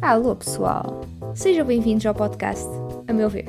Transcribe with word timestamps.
Alô 0.00 0.36
pessoal, 0.36 1.02
sejam 1.34 1.66
bem-vindos 1.66 2.04
ao 2.06 2.14
podcast 2.14 2.64
A 3.08 3.12
Meu 3.12 3.28
Ver. 3.28 3.46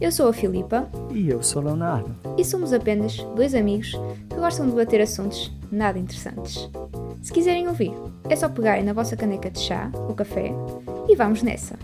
Eu 0.00 0.10
sou 0.10 0.28
a 0.28 0.32
Filipa 0.32 0.88
E 1.10 1.28
eu 1.28 1.42
sou 1.42 1.62
o 1.62 1.64
Leonardo. 1.66 2.14
e 2.38 2.44
somos 2.44 2.72
apenas 2.72 3.16
dois 3.36 3.54
amigos 3.54 3.92
que 4.28 4.36
gostam 4.36 4.66
de 4.66 4.72
debater 4.72 5.00
assuntos 5.00 5.52
nada 5.70 5.98
interessantes. 5.98 6.68
Se 7.22 7.32
quiserem 7.32 7.68
ouvir, 7.68 7.92
é 8.28 8.36
só 8.36 8.48
pegarem 8.48 8.84
na 8.84 8.92
vossa 8.92 9.16
caneca 9.16 9.50
de 9.50 9.60
chá 9.60 9.90
ou 10.08 10.14
café 10.14 10.52
e 11.08 11.16
vamos 11.16 11.42
nessa. 11.42 11.76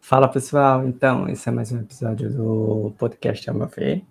Fala 0.00 0.28
pessoal, 0.28 0.86
então, 0.86 1.28
esse 1.28 1.48
é 1.48 1.52
mais 1.52 1.72
um 1.72 1.80
episódio 1.80 2.30
do 2.30 2.92
podcast 2.98 3.48
Ao 3.50 3.56
Meu 3.56 3.66
Ver. 3.66 4.02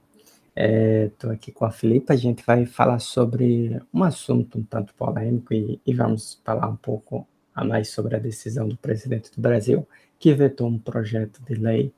Estou 0.55 1.31
aqui 1.31 1.51
com 1.51 1.65
a 1.65 1.71
Filipa, 1.71 2.13
a 2.13 2.15
gente 2.15 2.41
vai 2.45 2.65
falar 2.65 2.99
sobre 2.99 3.77
um 3.93 4.03
assunto 4.03 4.57
um 4.57 4.63
tanto 4.63 4.93
polêmico 4.93 5.53
e, 5.53 5.81
e 5.85 5.93
vamos 5.93 6.41
falar 6.45 6.69
um 6.69 6.77
pouco 6.77 7.27
a 7.53 7.65
mais 7.65 7.89
sobre 7.89 8.15
a 8.15 8.19
decisão 8.19 8.67
do 8.67 8.77
presidente 8.77 9.31
do 9.31 9.41
Brasil, 9.41 9.87
que 10.17 10.33
vetou 10.33 10.67
um 10.67 10.79
projeto 10.79 11.43
de 11.43 11.55
lei, 11.55 11.93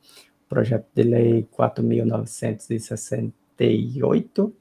projeto 0.49 0.87
de 0.93 1.03
lei 1.03 1.47
4.968, 1.55 4.51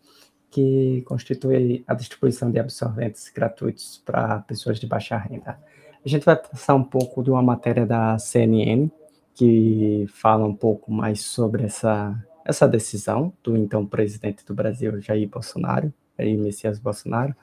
que 0.51 1.03
constitui 1.07 1.83
a 1.87 1.95
distribuição 1.95 2.51
de 2.51 2.59
absorventes 2.59 3.31
gratuitos 3.35 4.03
para 4.05 4.41
pessoas 4.41 4.79
de 4.79 4.87
baixa 4.87 5.17
renda. 5.17 5.59
A 6.05 6.09
gente 6.09 6.25
vai 6.25 6.37
passar 6.37 6.75
um 6.75 6.85
pouco 6.85 7.23
de 7.23 7.31
uma 7.31 7.43
matéria 7.43 7.87
da 7.87 8.19
CNN, 8.19 8.91
que 9.35 10.05
fala 10.09 10.47
um 10.47 10.55
pouco 10.55 10.93
mais 10.93 11.23
sobre 11.23 11.65
essa, 11.65 12.15
essa 12.47 12.69
decisão 12.69 13.33
do 13.43 13.57
então 13.57 13.85
presidente 13.85 14.45
do 14.47 14.55
Brasil, 14.55 15.01
Jair 15.01 15.29
Bolsonaro, 15.29 15.93
Jair 16.19 16.39
Messias 16.39 16.79
Bolsonaro, 16.79 17.35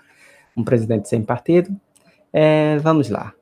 um 0.55 0.63
presidente 0.63 1.09
sem 1.09 1.21
partido. 1.21 1.75
É, 2.31 2.77
vamos 2.79 3.09
lá. 3.09 3.33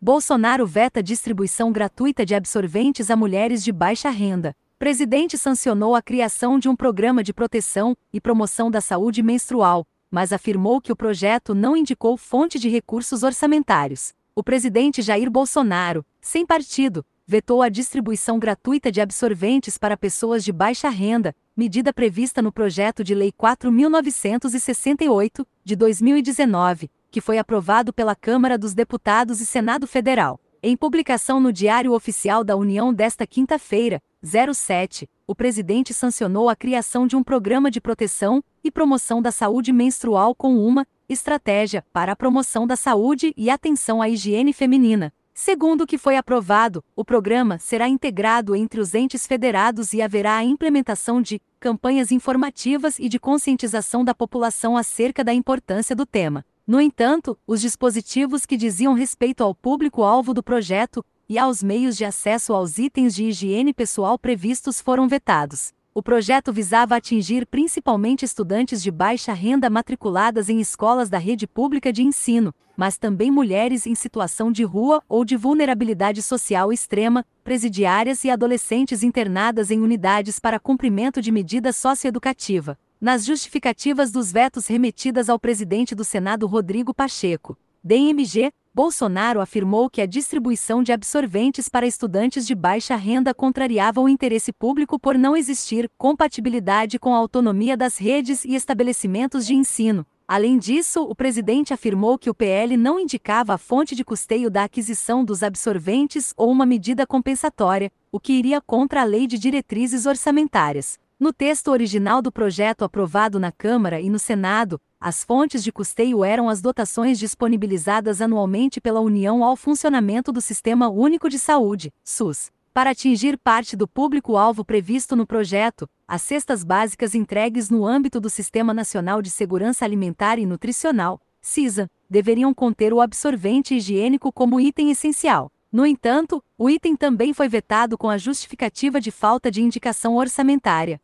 Bolsonaro 0.00 0.66
veta 0.66 1.02
distribuição 1.02 1.72
gratuita 1.72 2.24
de 2.24 2.34
absorventes 2.34 3.10
a 3.10 3.16
mulheres 3.16 3.64
de 3.64 3.72
baixa 3.72 4.10
renda. 4.10 4.54
Presidente 4.78 5.36
sancionou 5.36 5.96
a 5.96 6.02
criação 6.02 6.58
de 6.58 6.68
um 6.68 6.76
programa 6.76 7.24
de 7.24 7.32
proteção 7.32 7.96
e 8.12 8.20
promoção 8.20 8.70
da 8.70 8.80
saúde 8.80 9.24
menstrual, 9.24 9.84
mas 10.08 10.32
afirmou 10.32 10.80
que 10.80 10.92
o 10.92 10.96
projeto 10.96 11.52
não 11.52 11.76
indicou 11.76 12.16
fonte 12.16 12.60
de 12.60 12.68
recursos 12.68 13.24
orçamentários. 13.24 14.14
O 14.36 14.44
presidente 14.44 15.02
Jair 15.02 15.28
Bolsonaro, 15.28 16.06
sem 16.20 16.46
partido, 16.46 17.04
vetou 17.28 17.60
a 17.60 17.68
distribuição 17.68 18.38
gratuita 18.38 18.90
de 18.90 19.02
absorventes 19.02 19.76
para 19.76 19.98
pessoas 19.98 20.42
de 20.42 20.50
baixa 20.50 20.88
renda, 20.88 21.36
medida 21.54 21.92
prevista 21.92 22.40
no 22.40 22.50
projeto 22.50 23.04
de 23.04 23.14
Lei 23.14 23.30
4.968, 23.30 25.44
de 25.62 25.76
2019, 25.76 26.90
que 27.10 27.20
foi 27.20 27.36
aprovado 27.36 27.92
pela 27.92 28.16
Câmara 28.16 28.56
dos 28.56 28.72
Deputados 28.72 29.42
e 29.42 29.46
Senado 29.46 29.86
Federal. 29.86 30.40
Em 30.62 30.74
publicação 30.74 31.38
no 31.38 31.52
Diário 31.52 31.92
Oficial 31.92 32.42
da 32.42 32.56
União 32.56 32.94
desta 32.94 33.26
quinta-feira, 33.26 34.00
07, 34.24 35.06
o 35.26 35.34
presidente 35.34 35.92
sancionou 35.92 36.48
a 36.48 36.56
criação 36.56 37.06
de 37.06 37.14
um 37.14 37.22
programa 37.22 37.70
de 37.70 37.78
proteção 37.78 38.42
e 38.64 38.70
promoção 38.70 39.20
da 39.20 39.30
saúde 39.30 39.70
menstrual 39.70 40.34
com 40.34 40.56
uma 40.56 40.86
estratégia 41.06 41.84
para 41.92 42.12
a 42.12 42.16
promoção 42.16 42.66
da 42.66 42.74
saúde 42.74 43.34
e 43.36 43.50
atenção 43.50 44.00
à 44.00 44.08
higiene 44.08 44.54
feminina. 44.54 45.12
Segundo 45.40 45.82
o 45.82 45.86
que 45.86 45.96
foi 45.96 46.16
aprovado, 46.16 46.82
o 46.96 47.04
programa 47.04 47.60
será 47.60 47.88
integrado 47.88 48.56
entre 48.56 48.80
os 48.80 48.92
entes 48.92 49.24
federados 49.24 49.92
e 49.92 50.02
haverá 50.02 50.34
a 50.34 50.42
implementação 50.42 51.22
de 51.22 51.40
campanhas 51.60 52.10
informativas 52.10 52.98
e 52.98 53.08
de 53.08 53.20
conscientização 53.20 54.04
da 54.04 54.12
população 54.12 54.76
acerca 54.76 55.22
da 55.22 55.32
importância 55.32 55.94
do 55.94 56.04
tema. 56.04 56.44
No 56.66 56.80
entanto, 56.80 57.38
os 57.46 57.60
dispositivos 57.60 58.44
que 58.44 58.56
diziam 58.56 58.94
respeito 58.94 59.44
ao 59.44 59.54
público-alvo 59.54 60.34
do 60.34 60.42
projeto 60.42 61.04
e 61.28 61.38
aos 61.38 61.62
meios 61.62 61.96
de 61.96 62.04
acesso 62.04 62.52
aos 62.52 62.76
itens 62.76 63.14
de 63.14 63.26
higiene 63.26 63.72
pessoal 63.72 64.18
previstos 64.18 64.80
foram 64.80 65.06
vetados. 65.06 65.72
O 65.94 66.02
projeto 66.02 66.52
visava 66.52 66.96
atingir 66.96 67.46
principalmente 67.46 68.24
estudantes 68.24 68.82
de 68.82 68.90
baixa 68.90 69.32
renda 69.32 69.68
matriculadas 69.68 70.48
em 70.48 70.60
escolas 70.60 71.08
da 71.08 71.18
rede 71.18 71.46
pública 71.46 71.92
de 71.92 72.02
ensino, 72.02 72.54
mas 72.76 72.96
também 72.96 73.30
mulheres 73.30 73.86
em 73.86 73.94
situação 73.94 74.52
de 74.52 74.62
rua 74.62 75.02
ou 75.08 75.24
de 75.24 75.36
vulnerabilidade 75.36 76.22
social 76.22 76.72
extrema, 76.72 77.26
presidiárias 77.42 78.22
e 78.22 78.30
adolescentes 78.30 79.02
internadas 79.02 79.70
em 79.70 79.80
unidades 79.80 80.38
para 80.38 80.60
cumprimento 80.60 81.20
de 81.20 81.32
medida 81.32 81.72
socioeducativa. 81.72 82.78
Nas 83.00 83.24
justificativas 83.24 84.12
dos 84.12 84.30
vetos 84.30 84.66
remetidas 84.66 85.28
ao 85.28 85.38
presidente 85.38 85.94
do 85.94 86.04
Senado 86.04 86.46
Rodrigo 86.46 86.94
Pacheco, 86.94 87.58
DMG, 87.82 88.52
Bolsonaro 88.78 89.40
afirmou 89.40 89.90
que 89.90 90.00
a 90.00 90.06
distribuição 90.06 90.84
de 90.84 90.92
absorventes 90.92 91.68
para 91.68 91.84
estudantes 91.84 92.46
de 92.46 92.54
baixa 92.54 92.94
renda 92.94 93.34
contrariava 93.34 94.00
o 94.00 94.08
interesse 94.08 94.52
público 94.52 95.00
por 95.00 95.18
não 95.18 95.36
existir 95.36 95.90
compatibilidade 95.98 96.96
com 96.96 97.12
a 97.12 97.18
autonomia 97.18 97.76
das 97.76 97.98
redes 97.98 98.44
e 98.44 98.54
estabelecimentos 98.54 99.44
de 99.44 99.52
ensino. 99.52 100.06
Além 100.28 100.56
disso, 100.56 101.02
o 101.02 101.12
presidente 101.12 101.74
afirmou 101.74 102.16
que 102.16 102.30
o 102.30 102.34
PL 102.34 102.76
não 102.76 103.00
indicava 103.00 103.52
a 103.52 103.58
fonte 103.58 103.96
de 103.96 104.04
custeio 104.04 104.48
da 104.48 104.62
aquisição 104.62 105.24
dos 105.24 105.42
absorventes 105.42 106.32
ou 106.36 106.48
uma 106.48 106.64
medida 106.64 107.04
compensatória, 107.04 107.90
o 108.12 108.20
que 108.20 108.32
iria 108.32 108.60
contra 108.60 109.00
a 109.00 109.04
Lei 109.04 109.26
de 109.26 109.40
Diretrizes 109.40 110.06
Orçamentárias. 110.06 111.00
No 111.18 111.32
texto 111.32 111.72
original 111.72 112.22
do 112.22 112.30
projeto 112.30 112.84
aprovado 112.84 113.40
na 113.40 113.50
Câmara 113.50 114.00
e 114.00 114.08
no 114.08 114.20
Senado, 114.20 114.80
as 115.00 115.22
fontes 115.22 115.62
de 115.62 115.70
custeio 115.70 116.24
eram 116.24 116.48
as 116.48 116.60
dotações 116.60 117.20
disponibilizadas 117.20 118.20
anualmente 118.20 118.80
pela 118.80 119.00
União 119.00 119.44
ao 119.44 119.56
funcionamento 119.56 120.32
do 120.32 120.40
Sistema 120.40 120.88
Único 120.88 121.28
de 121.28 121.38
Saúde, 121.38 121.92
SUS. 122.02 122.50
Para 122.74 122.90
atingir 122.90 123.38
parte 123.38 123.76
do 123.76 123.86
público-alvo 123.86 124.64
previsto 124.64 125.14
no 125.14 125.24
projeto, 125.24 125.88
as 126.06 126.22
cestas 126.22 126.64
básicas 126.64 127.14
entregues 127.14 127.70
no 127.70 127.86
âmbito 127.86 128.20
do 128.20 128.28
Sistema 128.28 128.74
Nacional 128.74 129.22
de 129.22 129.30
Segurança 129.30 129.84
Alimentar 129.84 130.36
e 130.38 130.46
Nutricional, 130.46 131.20
CISA, 131.40 131.88
deveriam 132.10 132.52
conter 132.52 132.92
o 132.92 133.00
absorvente 133.00 133.76
higiênico 133.76 134.32
como 134.32 134.60
item 134.60 134.90
essencial. 134.90 135.50
No 135.70 135.86
entanto, 135.86 136.42
o 136.56 136.68
item 136.68 136.96
também 136.96 137.32
foi 137.32 137.48
vetado 137.48 137.96
com 137.96 138.10
a 138.10 138.18
justificativa 138.18 139.00
de 139.00 139.12
falta 139.12 139.48
de 139.48 139.62
indicação 139.62 140.16
orçamentária. 140.16 141.00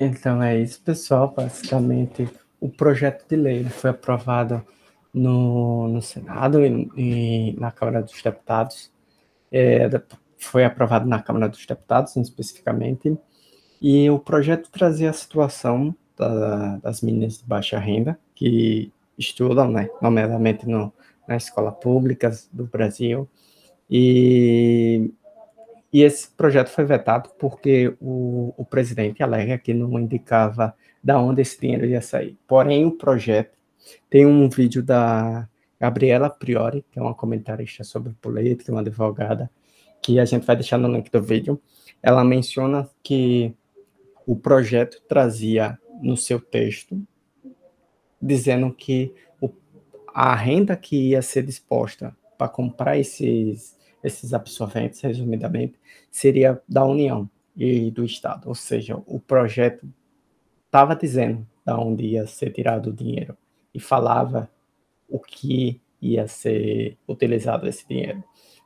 Então 0.00 0.42
é 0.42 0.60
isso, 0.60 0.80
pessoal. 0.82 1.32
Basicamente, 1.36 2.28
o 2.60 2.68
projeto 2.68 3.26
de 3.28 3.36
lei 3.36 3.64
foi 3.64 3.90
aprovado 3.90 4.64
no, 5.12 5.88
no 5.88 6.00
Senado 6.00 6.64
e, 6.64 6.88
e 6.96 7.56
na 7.58 7.72
Câmara 7.72 8.02
dos 8.02 8.20
Deputados. 8.22 8.92
É, 9.50 9.88
foi 10.38 10.64
aprovado 10.64 11.06
na 11.06 11.20
Câmara 11.22 11.48
dos 11.48 11.64
Deputados, 11.66 12.16
especificamente, 12.16 13.18
e 13.82 14.08
o 14.10 14.18
projeto 14.18 14.70
trazia 14.70 15.10
a 15.10 15.12
situação 15.12 15.94
da, 16.16 16.76
das 16.76 17.02
meninas 17.02 17.38
de 17.38 17.44
baixa 17.44 17.78
renda 17.78 18.18
que 18.34 18.92
estudam, 19.16 19.70
né, 19.70 19.88
nomeadamente 20.00 20.68
no, 20.68 20.92
na 21.26 21.36
escola 21.36 21.72
pública 21.72 22.30
do 22.52 22.66
Brasil, 22.66 23.28
e, 23.90 25.12
e 25.92 26.02
esse 26.02 26.28
projeto 26.30 26.68
foi 26.68 26.84
vetado 26.84 27.30
porque 27.38 27.94
o, 28.00 28.52
o 28.56 28.64
presidente 28.64 29.22
alega 29.22 29.58
que 29.58 29.72
não 29.72 29.98
indicava 29.98 30.74
da 31.02 31.18
onde 31.18 31.40
esse 31.40 31.58
dinheiro 31.58 31.86
ia 31.86 32.02
sair. 32.02 32.36
Porém, 32.46 32.84
o 32.84 32.92
projeto 32.92 33.56
tem 34.10 34.26
um 34.26 34.48
vídeo 34.48 34.82
da 34.82 35.48
Gabriela 35.80 36.28
Priori, 36.28 36.84
que 36.90 36.98
é 36.98 37.02
uma 37.02 37.14
comentarista 37.14 37.84
sobre 37.84 38.12
política, 38.20 38.72
uma 38.72 38.80
advogada, 38.80 39.50
que 40.02 40.18
a 40.18 40.24
gente 40.24 40.44
vai 40.44 40.56
deixar 40.56 40.76
no 40.76 40.92
link 40.92 41.10
do 41.10 41.22
vídeo. 41.22 41.60
Ela 42.02 42.24
menciona 42.24 42.88
que 43.02 43.54
o 44.26 44.36
projeto 44.36 45.00
trazia 45.08 45.78
no 46.02 46.16
seu 46.16 46.38
texto, 46.38 47.00
dizendo 48.20 48.72
que 48.74 49.14
o, 49.40 49.50
a 50.12 50.34
renda 50.34 50.76
que 50.76 51.10
ia 51.10 51.22
ser 51.22 51.44
disposta 51.44 52.14
para 52.36 52.48
comprar 52.48 52.98
esses, 52.98 53.77
esses 54.02 54.32
absorventes, 54.32 55.00
resumidamente, 55.00 55.78
seria 56.10 56.60
da 56.68 56.84
União 56.84 57.28
e 57.56 57.90
do 57.90 58.04
Estado. 58.04 58.48
Ou 58.48 58.54
seja, 58.54 59.00
o 59.06 59.18
projeto 59.18 59.88
estava 60.66 60.94
dizendo 60.94 61.46
da 61.64 61.78
onde 61.78 62.04
ia 62.04 62.26
ser 62.26 62.52
tirado 62.52 62.90
o 62.90 62.92
dinheiro 62.92 63.36
e 63.74 63.80
falava 63.80 64.50
o 65.08 65.18
que 65.18 65.80
ia 66.00 66.28
ser 66.28 66.96
utilizado 67.08 67.66
esse 67.66 67.86
dinheiro. 67.86 68.22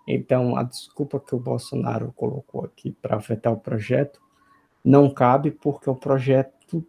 Então, 0.07 0.57
a 0.57 0.63
desculpa 0.63 1.21
que 1.21 1.35
o 1.35 1.41
Bolsonaro 1.41 2.13
colocou 2.13 2.65
aqui 2.65 2.91
para 2.91 3.17
vetar 3.19 3.53
o 3.53 3.59
projeto 3.59 4.21
não 4.85 5.09
cabe 5.09 5.51
porque 5.51 5.89
o 5.89 5.95
projeto 5.95 6.85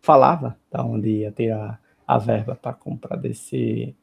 falava 0.00 0.56
da 0.70 0.84
onde 0.84 1.10
ia 1.10 1.32
tirar 1.32 1.80
a 2.06 2.18
verba 2.18 2.54
para 2.54 2.72
comprar 2.72 3.16
desse 3.16 3.96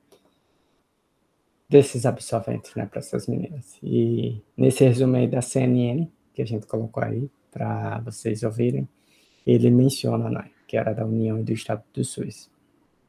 desses 1.69 2.05
absorventes, 2.05 2.75
né, 2.75 2.85
para 2.85 2.99
essas 2.99 3.27
meninas. 3.27 3.77
E 3.81 4.41
nesse 4.55 4.83
resumo 4.83 5.15
aí 5.15 5.27
da 5.27 5.41
CNN 5.41 6.07
que 6.33 6.41
a 6.41 6.45
gente 6.45 6.65
colocou 6.65 7.03
aí 7.03 7.29
para 7.51 7.99
vocês 7.99 8.43
ouvirem, 8.43 8.87
ele 9.45 9.69
menciona, 9.69 10.29
né, 10.29 10.49
que 10.67 10.75
era 10.75 10.93
da 10.93 11.05
União 11.05 11.39
e 11.39 11.43
do 11.43 11.53
Estado 11.53 11.83
do 11.93 12.03
SUS. 12.03 12.49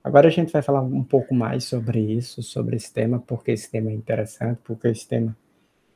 Agora 0.02 0.28
a 0.28 0.30
gente 0.30 0.52
vai 0.52 0.60
falar 0.60 0.82
um 0.82 1.02
pouco 1.02 1.34
mais 1.34 1.64
sobre 1.64 1.98
isso, 1.98 2.42
sobre 2.42 2.76
esse 2.76 2.92
tema, 2.92 3.18
porque 3.20 3.52
esse 3.52 3.70
tema 3.70 3.90
é 3.90 3.94
interessante, 3.94 4.60
porque 4.62 4.88
esse 4.88 5.08
tema 5.08 5.34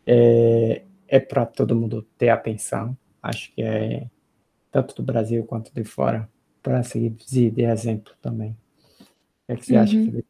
é, 0.07 0.83
é 1.07 1.21
para 1.21 1.45
todo 1.45 1.77
mundo 1.77 2.07
ter 2.17 2.31
atenção. 2.31 2.97
Acho 3.23 3.53
que 3.53 3.63
é 3.63 4.07
tanto 4.71 4.95
do 4.95 5.03
Brasil 5.03 5.45
quanto 5.45 5.73
de 5.75 5.85
fora, 5.85 6.29
para 6.63 6.83
seguir 6.83 7.11
de 7.11 7.63
exemplo 7.63 8.15
também. 8.23 8.51
O 8.51 9.47
que, 9.47 9.53
é 9.53 9.57
que 9.57 9.67
você 9.67 9.75
uhum. 9.75 9.83
acha, 9.83 9.93
Felipe? 9.93 10.29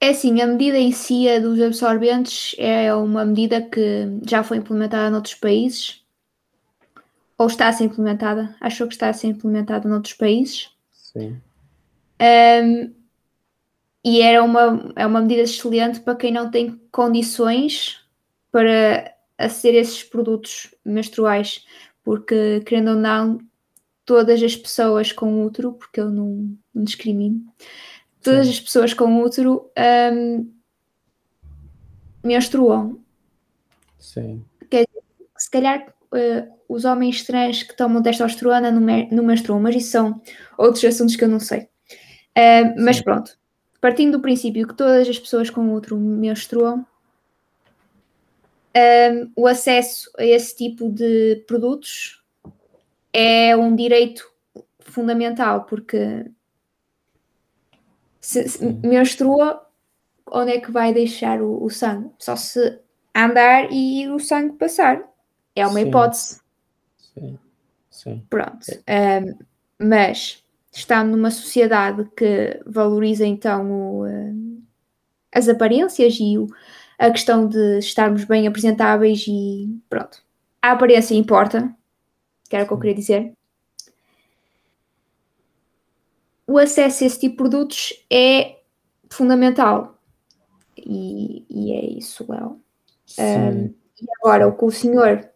É 0.00 0.10
assim, 0.10 0.40
a 0.40 0.46
medida 0.46 0.78
em 0.78 0.92
si 0.92 1.28
a 1.28 1.40
dos 1.40 1.60
absorventes 1.60 2.54
é 2.58 2.94
uma 2.94 3.24
medida 3.24 3.60
que 3.60 4.06
já 4.28 4.44
foi 4.44 4.58
implementada 4.58 5.10
noutros 5.10 5.34
países, 5.34 6.04
ou 7.36 7.48
está 7.48 7.68
a 7.68 7.72
ser 7.72 7.84
implementada, 7.84 8.54
achou 8.60 8.86
que 8.86 8.94
está 8.94 9.08
a 9.08 9.12
ser 9.12 9.28
implementada 9.28 9.88
noutros 9.88 10.14
países. 10.14 10.70
Sim. 10.92 11.40
Um, 12.20 12.92
e 14.04 14.22
era 14.22 14.42
uma, 14.42 14.92
é 14.94 15.04
uma 15.04 15.20
medida 15.20 15.42
excelente 15.42 16.00
para 16.00 16.16
quem 16.16 16.32
não 16.32 16.50
tem 16.50 16.80
condições 16.92 18.00
para 18.50 19.12
aceder 19.36 19.80
a 19.80 19.82
esses 19.82 20.02
produtos 20.04 20.74
menstruais, 20.84 21.64
porque, 22.04 22.60
querendo 22.60 22.90
ou 22.90 22.96
não, 22.96 23.38
todas 24.04 24.42
as 24.42 24.56
pessoas 24.56 25.12
com 25.12 25.44
útero, 25.44 25.72
porque 25.72 26.00
eu 26.00 26.10
não, 26.10 26.56
não 26.74 26.84
discrimino, 26.84 27.42
todas 28.30 28.48
as 28.48 28.60
pessoas 28.60 28.94
com 28.94 29.22
útero 29.22 29.70
um, 30.12 30.50
menstruam. 32.22 32.98
Sim. 33.98 34.44
Quer 34.70 34.86
dizer, 34.86 35.02
se 35.36 35.50
calhar 35.50 35.88
uh, 36.12 36.52
os 36.68 36.84
homens 36.84 37.24
trans 37.24 37.62
que 37.62 37.76
tomam 37.76 38.02
testosterona 38.02 38.70
não, 38.70 38.80
não 39.10 39.24
menstruam, 39.24 39.60
mas 39.60 39.76
isso 39.76 39.90
são 39.90 40.20
outros 40.56 40.84
assuntos 40.84 41.16
que 41.16 41.24
eu 41.24 41.28
não 41.28 41.40
sei. 41.40 41.68
Uh, 42.36 42.74
mas 42.78 43.00
pronto, 43.00 43.36
partindo 43.80 44.18
do 44.18 44.22
princípio 44.22 44.66
que 44.66 44.74
todas 44.74 45.08
as 45.08 45.18
pessoas 45.18 45.50
com 45.50 45.74
útero 45.74 45.96
menstruam, 45.96 46.86
um, 48.76 49.32
o 49.34 49.46
acesso 49.46 50.10
a 50.18 50.24
esse 50.24 50.56
tipo 50.56 50.90
de 50.90 51.42
produtos 51.46 52.22
é 53.12 53.56
um 53.56 53.74
direito 53.74 54.30
fundamental, 54.80 55.64
porque 55.64 56.26
se, 58.28 58.46
se 58.46 58.62
menstrua, 58.84 59.66
onde 60.30 60.52
é 60.52 60.60
que 60.60 60.70
vai 60.70 60.92
deixar 60.92 61.40
o, 61.40 61.64
o, 61.64 61.70
sangue? 61.70 62.10
Só 62.18 62.36
se 62.36 62.78
andar 63.16 63.72
e 63.72 64.06
o 64.08 64.18
sangue 64.18 64.52
passar. 64.58 65.02
É 65.56 65.66
uma 65.66 65.80
Sim. 65.80 65.88
hipótese. 65.88 66.40
Sim. 67.14 67.38
Sim. 67.90 68.26
Pronto. 68.28 68.66
Um, 68.86 69.38
mas 69.78 70.44
estando 70.70 71.16
numa 71.16 71.30
sociedade 71.30 72.06
que 72.14 72.60
valoriza 72.66 73.26
então 73.26 73.72
o, 73.72 74.04
as 75.32 75.48
aparências 75.48 76.18
e 76.20 76.36
o, 76.36 76.48
a 76.98 77.10
questão 77.10 77.48
de 77.48 77.78
estarmos 77.78 78.24
bem 78.24 78.46
apresentáveis 78.46 79.24
e 79.26 79.74
pronto. 79.88 80.22
A 80.60 80.72
aparência 80.72 81.14
importa, 81.14 81.74
que 82.46 82.54
era 82.54 82.66
o 82.66 82.68
que 82.68 82.74
eu 82.74 82.78
queria 82.78 82.94
dizer. 82.94 83.32
O 86.48 86.56
acesso 86.56 87.04
a 87.04 87.06
esse 87.06 87.20
tipo 87.20 87.32
de 87.32 87.36
produtos 87.36 87.92
é 88.10 88.56
fundamental. 89.10 89.98
E, 90.76 91.44
e 91.50 91.72
é 91.72 91.84
isso, 91.98 92.24
Léo. 92.26 92.58
Um, 93.18 93.74
e 94.00 94.06
agora, 94.18 94.48
o 94.48 94.56
que 94.56 94.64
o 94.64 94.70
senhor, 94.70 95.28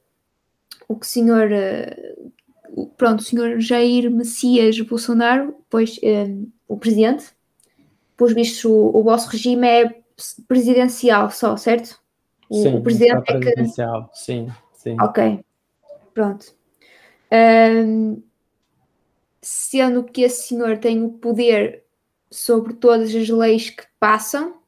o 0.89 0.97
que 0.97 1.05
o 1.05 1.09
senhor, 1.09 1.51
uh, 1.51 2.91
pronto, 2.97 3.21
o 3.21 3.23
senhor 3.23 3.61
Jair 3.61 4.11
Messias 4.11 4.81
Bolsonaro, 4.81 5.55
pois 5.69 6.01
um, 6.03 6.49
o 6.67 6.79
presidente, 6.79 7.27
pois 8.17 8.33
vistos, 8.33 8.65
o, 8.65 8.91
o 8.95 9.03
vosso 9.03 9.29
regime 9.29 9.67
é 9.67 10.03
presidencial 10.49 11.31
só, 11.31 11.57
certo? 11.59 12.01
O, 12.49 12.63
sim, 12.63 12.77
o 12.77 12.83
presidente 12.83 13.31
é 13.31 13.39
presidencial, 13.39 14.09
que... 14.09 14.19
sim, 14.19 14.49
sim. 14.73 14.97
Ok, 14.99 15.45
pronto. 16.15 16.55
Um, 17.31 18.23
sendo 19.43 20.05
que 20.05 20.23
esse 20.23 20.49
senhor 20.49 20.79
tem 20.79 21.03
o 21.03 21.11
poder 21.11 21.85
sobre 22.31 22.75
todas 22.75 23.15
as 23.15 23.29
leis 23.29 23.71
que 23.71 23.85
passam 23.99 24.63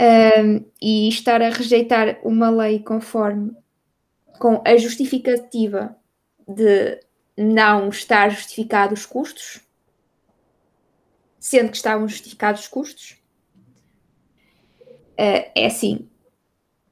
um, 0.00 0.64
e 0.80 1.08
estar 1.08 1.42
a 1.42 1.50
rejeitar 1.50 2.18
uma 2.22 2.48
lei 2.48 2.78
conforme 2.78 3.54
com 4.38 4.62
a 4.64 4.76
justificativa 4.76 5.96
de 6.48 7.00
não 7.36 7.88
estar 7.88 8.30
justificados 8.30 9.00
os 9.00 9.06
custos, 9.06 9.60
sendo 11.38 11.70
que 11.70 11.76
estavam 11.76 12.08
justificados 12.08 12.62
os 12.62 12.68
custos, 12.68 13.16
uh, 15.12 15.50
é 15.54 15.66
assim, 15.66 16.08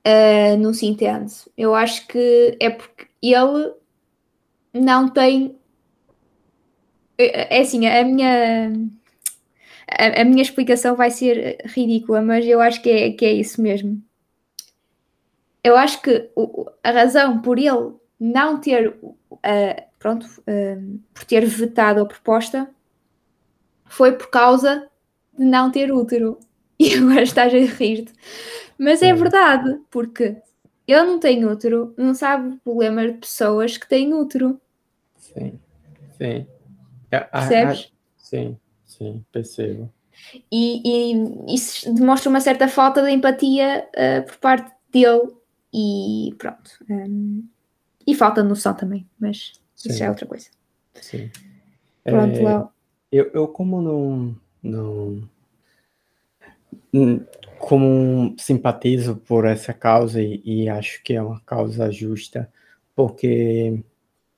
uh, 0.07 0.57
não 0.59 0.75
se 0.75 0.87
entende. 0.87 1.35
Eu 1.57 1.75
acho 1.75 2.07
que 2.07 2.57
é 2.61 2.71
porque 2.71 3.09
ele 3.23 3.75
não 4.73 5.09
tem 5.09 5.60
é, 7.21 7.61
assim, 7.61 7.87
a 7.87 8.05
minha 8.05 8.73
a, 9.91 10.23
a, 10.23 10.25
minha 10.25 10.43
explicação 10.43 10.95
vai 10.95 11.11
ser 11.11 11.59
ridícula, 11.67 12.23
mas 12.23 12.47
eu 12.47 12.61
acho 12.61 12.81
que 12.83 12.91
é, 12.91 13.13
que 13.13 13.25
é 13.25 13.33
isso 13.33 13.61
mesmo. 13.61 14.01
Eu 15.63 15.77
acho 15.77 16.01
que 16.01 16.31
o, 16.37 16.71
a 16.83 16.91
razão 16.91 17.43
por 17.43 17.59
ele 17.59 17.93
não 18.19 18.59
ter, 18.61 18.89
uh, 18.89 19.17
pronto, 19.99 20.27
uh, 20.27 21.01
por 21.13 21.25
ter 21.25 21.45
vetado 21.45 22.01
a 22.01 22.07
proposta 22.07 22.71
foi 23.85 24.13
por 24.13 24.31
causa 24.31 24.89
de 25.37 25.45
não 25.45 25.71
ter 25.71 25.93
útero. 25.93 26.39
E 26.79 26.95
agora 26.97 27.23
estás 27.23 27.53
a 27.53 27.59
rir-te. 27.59 28.13
Mas 28.79 29.03
é 29.03 29.13
verdade, 29.13 29.79
porque 29.91 30.37
ele 30.87 31.03
não 31.03 31.21
tem 31.21 31.45
útero, 31.45 31.93
não 31.97 32.15
sabe 32.15 32.55
o 32.55 32.59
problema 32.59 33.07
de 33.07 33.19
pessoas 33.19 33.77
que 33.77 33.87
têm 33.87 34.15
útero. 34.15 34.59
Sim, 35.19 35.61
sim. 36.17 36.47
É, 37.11 37.21
Percebes? 37.21 37.93
sim, 38.17 38.57
sim, 38.87 39.25
percebo. 39.33 39.93
E, 40.51 40.83
e, 41.13 41.55
isso 41.55 41.93
demonstra 41.95 42.29
uma 42.29 42.41
certa 42.41 42.69
falta 42.69 43.03
de 43.03 43.11
empatia 43.11 43.89
uh, 43.97 44.27
por 44.27 44.37
parte 44.37 44.73
dele 44.93 45.35
e 45.73 46.35
pronto. 46.39 46.71
Um, 46.89 47.49
e 48.07 48.15
falta 48.15 48.43
de 48.43 48.49
noção 48.49 48.75
também, 48.75 49.07
mas 49.19 49.53
sim. 49.75 49.89
isso 49.89 49.99
já 49.99 50.07
é 50.07 50.11
outra 50.11 50.27
coisa. 50.27 50.49
Sim. 50.95 51.31
Pronto, 52.05 52.37
é, 52.37 52.43
Léo. 52.43 52.69
Eu, 53.13 53.31
eu 53.33 53.49
como 53.49 53.83
não, 53.83 54.37
não 54.63 55.29
hum, 56.93 57.25
como 57.59 58.35
simpatizo 58.39 59.17
por 59.17 59.45
essa 59.45 59.73
causa 59.73 60.21
e, 60.23 60.41
e, 60.45 60.69
acho 60.69 61.03
que 61.03 61.15
é 61.15 61.23
uma 61.23 61.41
causa 61.41 61.91
justa, 61.91 62.51
porque 62.95 63.83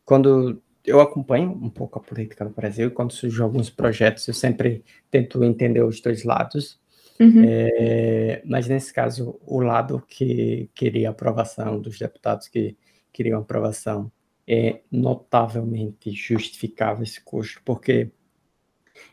quando 0.04 0.60
eu 0.84 1.00
acompanho 1.00 1.50
um 1.50 1.70
pouco 1.70 1.98
a 1.98 2.02
política 2.02 2.44
no 2.44 2.50
Brasil, 2.50 2.88
e 2.88 2.90
quando 2.90 3.12
surgem 3.12 3.42
alguns 3.42 3.70
projetos, 3.70 4.26
eu 4.26 4.34
sempre 4.34 4.84
tento 5.10 5.42
entender 5.44 5.82
os 5.82 6.00
dois 6.00 6.24
lados. 6.24 6.80
Uhum. 7.20 7.44
É, 7.46 8.42
mas 8.44 8.66
nesse 8.66 8.92
caso, 8.92 9.38
o 9.46 9.60
lado 9.60 10.02
que 10.08 10.68
queria 10.74 11.10
aprovação 11.10 11.80
dos 11.80 11.98
deputados 11.98 12.48
que 12.48 12.76
queriam 13.12 13.40
aprovação 13.40 14.10
é 14.46 14.80
notavelmente 14.90 16.10
justificável 16.10 17.04
esse 17.04 17.20
custo, 17.20 17.60
porque 17.64 18.10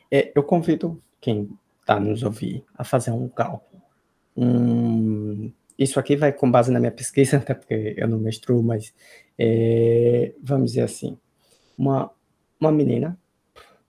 é, 0.10 0.32
eu 0.36 0.42
convido 0.42 1.02
quem 1.22 1.50
está 1.82 2.00
nos 2.00 2.24
ouvir 2.24 2.64
a 2.76 2.84
fazer 2.84 3.12
um 3.12 3.28
cálculo. 3.30 3.82
Um, 4.36 5.52
isso 5.78 6.00
aqui 6.00 6.16
vai 6.16 6.34
com 6.34 6.50
base 6.50 6.72
na 6.72 6.80
minha 6.80 6.92
pesquisa, 6.92 7.38
até 7.38 7.54
porque 7.54 7.94
eu 7.96 8.08
não 8.08 8.18
menstruo, 8.18 8.64
mas 8.64 8.94
é, 9.38 10.34
vamos 10.42 10.72
dizer 10.72 10.84
assim, 10.84 11.18
uma, 11.80 12.12
uma 12.60 12.72
menina 12.72 13.18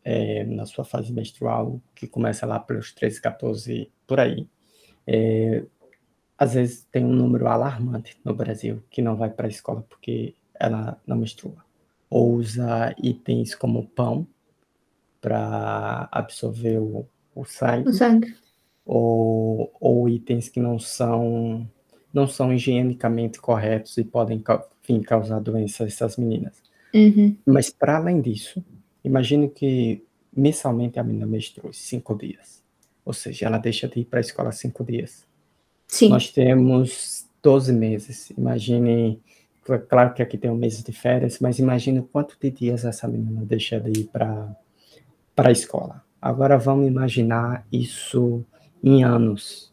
é, 0.05 0.45
na 0.45 0.65
sua 0.65 0.85
fase 0.85 1.13
menstrual, 1.13 1.81
que 1.95 2.07
começa 2.07 2.47
lá 2.47 2.61
pelos 2.61 2.93
13, 2.93 3.21
14, 3.21 3.91
por 4.07 4.21
aí, 4.21 4.49
é, 5.07 5.65
às 6.39 6.55
vezes 6.55 6.87
tem 6.91 7.05
um 7.05 7.13
número 7.13 7.49
alarmante 7.49 8.17
no 8.25 8.33
Brasil 8.33 8.83
que 8.89 9.03
não 9.03 9.17
vai 9.17 9.29
para 9.29 9.47
a 9.47 9.51
escola 9.51 9.85
porque 9.89 10.35
ela 10.55 10.99
não 11.07 11.17
menstrua. 11.17 11.65
Ou 12.09 12.35
usa 12.35 12.95
itens 13.03 13.55
como 13.55 13.87
pão 13.89 14.27
para 15.21 16.09
absorver 16.11 16.79
o, 16.79 17.07
o 17.35 17.45
sangue. 17.45 17.89
O 17.89 17.93
sangue. 17.93 18.35
Ou, 18.87 19.73
ou 19.81 20.09
itens 20.09 20.49
que 20.49 20.61
não 20.61 20.79
são 20.79 21.69
não 22.13 22.27
são 22.27 22.53
higienicamente 22.53 23.41
corretos 23.41 23.97
e 23.97 24.03
podem 24.03 24.43
enfim, 24.83 25.01
causar 25.01 25.41
doenças 25.41 25.81
a 25.81 25.87
essas 25.87 26.17
meninas. 26.17 26.70
Uhum. 26.95 27.37
Mas 27.47 27.71
para 27.71 27.97
além 27.97 28.21
disso, 28.21 28.65
imagine 29.05 29.49
que 29.49 30.05
mensalmente 30.35 30.99
a 30.99 31.05
menina 31.05 31.27
menstrua 31.27 31.73
cinco 31.73 32.17
dias. 32.17 32.63
Ou 33.05 33.13
seja, 33.13 33.47
ela 33.47 33.59
deixa 33.59 33.89
de 33.89 34.01
ir 34.01 34.05
para 34.05 34.21
a 34.21 34.23
escola 34.23 34.53
cinco 34.53 34.85
dias. 34.85 35.27
Sim. 35.87 36.09
Nós 36.09 36.31
temos 36.31 37.27
12 37.43 37.73
meses. 37.73 38.31
Imagine, 38.31 39.21
claro 39.89 40.15
que 40.15 40.23
aqui 40.23 40.39
tem 40.39 40.51
um 40.51 40.57
mês 40.57 40.83
de 40.83 40.93
férias, 40.93 41.39
mas 41.41 41.59
imagine 41.59 42.03
quanto 42.13 42.37
de 42.41 42.51
dias 42.51 42.85
essa 42.85 43.09
menina 43.09 43.43
deixa 43.45 43.81
de 43.81 44.01
ir 44.01 44.05
para 44.05 44.57
para 45.35 45.49
a 45.49 45.53
escola. 45.53 46.05
Agora 46.21 46.59
vamos 46.59 46.87
imaginar 46.87 47.67
isso 47.73 48.45
em 48.85 49.03
anos. 49.03 49.73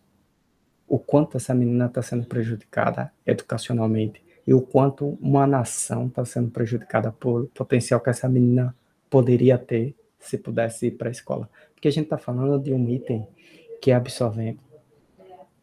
O 0.88 0.98
quanto 0.98 1.36
essa 1.36 1.54
menina 1.54 1.88
está 1.88 2.02
sendo 2.02 2.26
prejudicada 2.26 3.12
educacionalmente 3.26 4.24
e 4.48 4.54
o 4.54 4.62
quanto 4.62 5.18
uma 5.22 5.46
nação 5.46 6.08
está 6.08 6.24
sendo 6.24 6.50
prejudicada 6.50 7.12
por 7.12 7.48
potencial 7.48 8.00
que 8.00 8.10
essa 8.10 8.30
menina 8.30 8.74
poderia 9.10 9.58
ter 9.58 9.94
se 10.18 10.38
pudesse 10.38 10.88
ir 10.88 10.92
para 10.92 11.10
a 11.10 11.12
escola. 11.12 11.50
Porque 11.74 11.89
a 11.89 11.92
gente 11.92 12.06
está 12.06 12.18
falando 12.18 12.58
de 12.58 12.74
um 12.74 12.89
item 12.89 13.27
que 13.82 13.92
é 13.92 13.96
absorvente, 13.96 14.60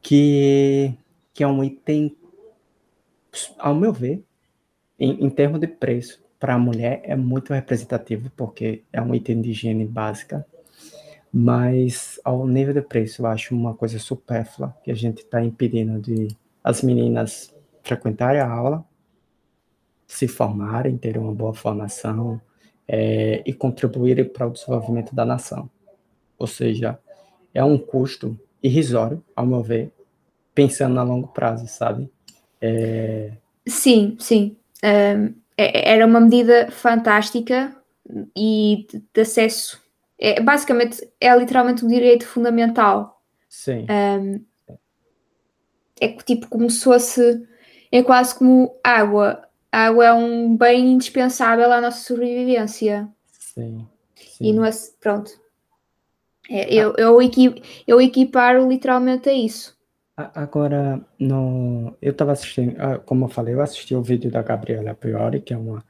que, 0.02 0.94
que 1.32 1.42
é 1.42 1.46
um 1.46 1.64
item, 1.64 2.14
ao 3.58 3.74
meu 3.74 3.92
ver, 3.92 4.22
em, 4.98 5.24
em 5.24 5.30
termos 5.30 5.60
de 5.60 5.66
preço, 5.66 6.22
para 6.38 6.54
a 6.54 6.58
mulher 6.58 7.00
é 7.04 7.16
muito 7.16 7.54
representativo, 7.54 8.30
porque 8.36 8.82
é 8.92 9.00
um 9.00 9.14
item 9.14 9.40
de 9.40 9.50
higiene 9.50 9.86
básica, 9.86 10.46
mas 11.32 12.20
ao 12.22 12.46
nível 12.46 12.74
de 12.74 12.82
preço 12.82 13.22
eu 13.22 13.26
acho 13.26 13.54
uma 13.54 13.74
coisa 13.74 13.98
supérflua, 13.98 14.76
que 14.84 14.90
a 14.90 14.94
gente 14.94 15.22
está 15.22 15.42
impedindo 15.42 15.98
de 15.98 16.28
as 16.62 16.82
meninas 16.82 17.53
frequentarem 17.84 18.40
a 18.40 18.50
aula, 18.50 18.84
se 20.06 20.26
formarem, 20.26 20.96
terem 20.96 21.20
uma 21.20 21.34
boa 21.34 21.54
formação 21.54 22.40
é, 22.88 23.42
e 23.46 23.52
contribuírem 23.52 24.24
para 24.24 24.46
o 24.46 24.50
desenvolvimento 24.50 25.14
da 25.14 25.24
nação. 25.24 25.70
Ou 26.38 26.46
seja, 26.46 26.98
é 27.52 27.62
um 27.62 27.78
custo 27.78 28.38
irrisório, 28.62 29.22
ao 29.36 29.46
meu 29.46 29.62
ver, 29.62 29.92
pensando 30.54 30.98
a 30.98 31.02
longo 31.02 31.28
prazo, 31.28 31.66
sabe? 31.68 32.10
É... 32.60 33.32
Sim, 33.66 34.16
sim. 34.18 34.56
Um, 34.82 35.34
é, 35.56 35.92
era 35.92 36.06
uma 36.06 36.20
medida 36.20 36.70
fantástica 36.70 37.74
e 38.36 38.86
de, 39.12 39.20
acesso. 39.20 39.82
É, 40.18 40.40
basicamente, 40.40 41.06
é 41.20 41.34
literalmente 41.36 41.84
um 41.84 41.88
direito 41.88 42.26
fundamental. 42.26 43.22
Sim. 43.48 43.86
Um, 43.90 44.44
é 46.00 46.08
tipo 46.08 46.48
como 46.48 46.68
se 46.70 46.84
fosse 46.84 47.46
é 47.96 48.02
quase 48.02 48.36
como 48.36 48.76
água. 48.82 49.44
A 49.70 49.86
água 49.86 50.04
é 50.04 50.12
um 50.12 50.56
bem 50.56 50.92
indispensável 50.92 51.70
à 51.72 51.80
nossa 51.80 52.00
sobrevivência. 52.00 53.08
Sim. 53.30 53.86
sim. 54.16 54.46
E 54.46 54.52
não 54.52 54.64
é, 54.64 54.70
pronto. 55.00 55.30
É, 56.50 56.74
eu, 56.74 56.94
eu, 56.98 57.22
equi, 57.22 57.62
eu 57.86 58.00
equiparo 58.00 58.68
literalmente 58.68 59.28
a 59.28 59.32
isso. 59.32 59.78
Agora, 60.16 61.00
no, 61.18 61.96
eu 62.02 62.10
estava 62.10 62.32
assistindo, 62.32 62.76
ah, 62.80 62.98
como 62.98 63.26
eu 63.26 63.28
falei, 63.28 63.54
eu 63.54 63.60
assisti 63.60 63.94
o 63.94 64.02
vídeo 64.02 64.30
da 64.30 64.42
Gabriela 64.42 64.94
Priori, 64.94 65.40
que 65.40 65.54
é 65.54 65.56
uma, 65.56 65.84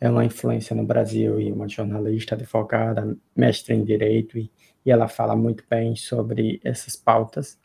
é 0.00 0.10
uma 0.10 0.24
influência 0.24 0.74
no 0.74 0.84
Brasil 0.84 1.40
e 1.40 1.52
uma 1.52 1.68
jornalista, 1.68 2.34
advogada, 2.34 3.16
mestre 3.34 3.74
em 3.74 3.84
Direito, 3.84 4.38
e, 4.38 4.50
e 4.84 4.90
ela 4.90 5.06
fala 5.06 5.36
muito 5.36 5.64
bem 5.70 5.94
sobre 5.94 6.60
essas 6.64 6.96
pautas. 6.96 7.58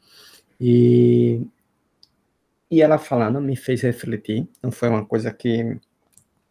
E 0.59 1.41
e 2.69 2.81
ela 2.81 2.97
falando 2.97 3.41
me 3.41 3.55
fez 3.55 3.81
refletir, 3.81 4.47
não 4.61 4.71
foi 4.71 4.89
uma 4.89 5.05
coisa 5.05 5.31
que, 5.31 5.79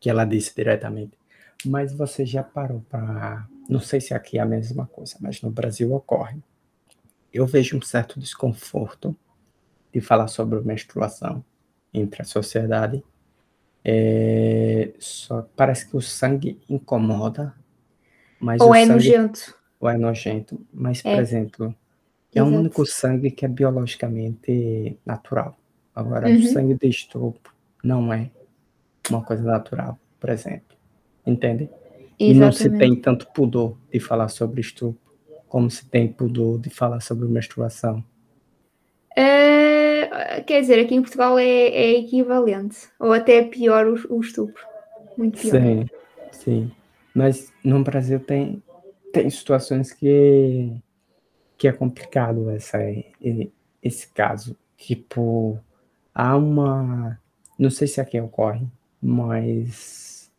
que 0.00 0.10
ela 0.10 0.24
disse 0.24 0.54
diretamente, 0.54 1.16
mas 1.64 1.92
você 1.92 2.24
já 2.26 2.42
parou 2.42 2.84
para. 2.88 3.46
Não 3.68 3.80
sei 3.80 4.00
se 4.00 4.14
aqui 4.14 4.38
é 4.38 4.40
a 4.40 4.46
mesma 4.46 4.86
coisa, 4.86 5.16
mas 5.20 5.42
no 5.42 5.50
Brasil 5.50 5.92
ocorre. 5.92 6.38
Eu 7.32 7.46
vejo 7.46 7.76
um 7.76 7.82
certo 7.82 8.18
desconforto 8.18 9.14
de 9.92 10.00
falar 10.00 10.28
sobre 10.28 10.60
menstruação 10.60 11.44
entre 11.92 12.22
a 12.22 12.24
sociedade. 12.24 13.04
É, 13.84 14.92
só 14.98 15.48
parece 15.56 15.88
que 15.88 15.96
o 15.96 16.00
sangue 16.00 16.60
incomoda, 16.68 17.54
mas 18.40 18.60
ou 18.60 18.74
é 18.74 18.80
sangue, 18.80 18.92
nojento. 18.92 19.54
Ou 19.80 19.88
é 19.88 19.96
nojento, 19.96 20.66
mas, 20.72 21.04
é. 21.04 21.14
por 21.14 21.22
exemplo, 21.22 21.74
é 22.34 22.40
Exato. 22.40 22.54
o 22.54 22.58
único 22.58 22.86
sangue 22.86 23.30
que 23.30 23.44
é 23.44 23.48
biologicamente 23.48 24.98
natural. 25.04 25.58
Agora, 25.98 26.28
uhum. 26.28 26.36
o 26.36 26.42
sangue 26.42 26.74
de 26.74 26.88
estupro 26.88 27.52
não 27.82 28.12
é 28.12 28.30
uma 29.10 29.24
coisa 29.24 29.42
natural, 29.42 29.98
por 30.20 30.30
exemplo. 30.30 30.76
Entende? 31.26 31.64
Exatamente. 31.64 32.14
E 32.20 32.34
não 32.34 32.52
se 32.52 32.70
tem 32.70 32.94
tanto 32.94 33.26
pudor 33.32 33.76
de 33.92 33.98
falar 33.98 34.28
sobre 34.28 34.60
estupro 34.60 35.08
como 35.48 35.68
se 35.68 35.88
tem 35.88 36.06
pudor 36.06 36.60
de 36.60 36.70
falar 36.70 37.00
sobre 37.00 37.26
menstruação. 37.26 38.04
É, 39.16 40.40
quer 40.42 40.60
dizer, 40.60 40.78
aqui 40.78 40.94
em 40.94 41.02
Portugal 41.02 41.36
é, 41.36 41.44
é 41.44 41.98
equivalente, 41.98 42.88
ou 43.00 43.12
até 43.12 43.42
pior 43.42 43.86
o, 43.86 44.16
o, 44.16 44.20
estupro. 44.20 44.62
Muito 45.16 45.40
pior. 45.40 45.60
Sim, 45.60 45.86
sim. 46.30 46.72
Mas 47.12 47.52
no 47.64 47.82
Brasil 47.82 48.20
tem, 48.20 48.62
tem 49.12 49.28
situações 49.30 49.92
que, 49.92 50.76
que 51.56 51.66
é 51.66 51.72
complicado 51.72 52.50
essa, 52.50 52.78
esse 53.82 54.06
caso. 54.12 54.56
Tipo, 54.76 55.58
há 56.18 56.36
uma. 56.36 57.16
Não 57.56 57.70
sei 57.70 57.86
se 57.86 58.00
aqui 58.00 58.20
ocorre, 58.20 58.66
mas 59.00 60.30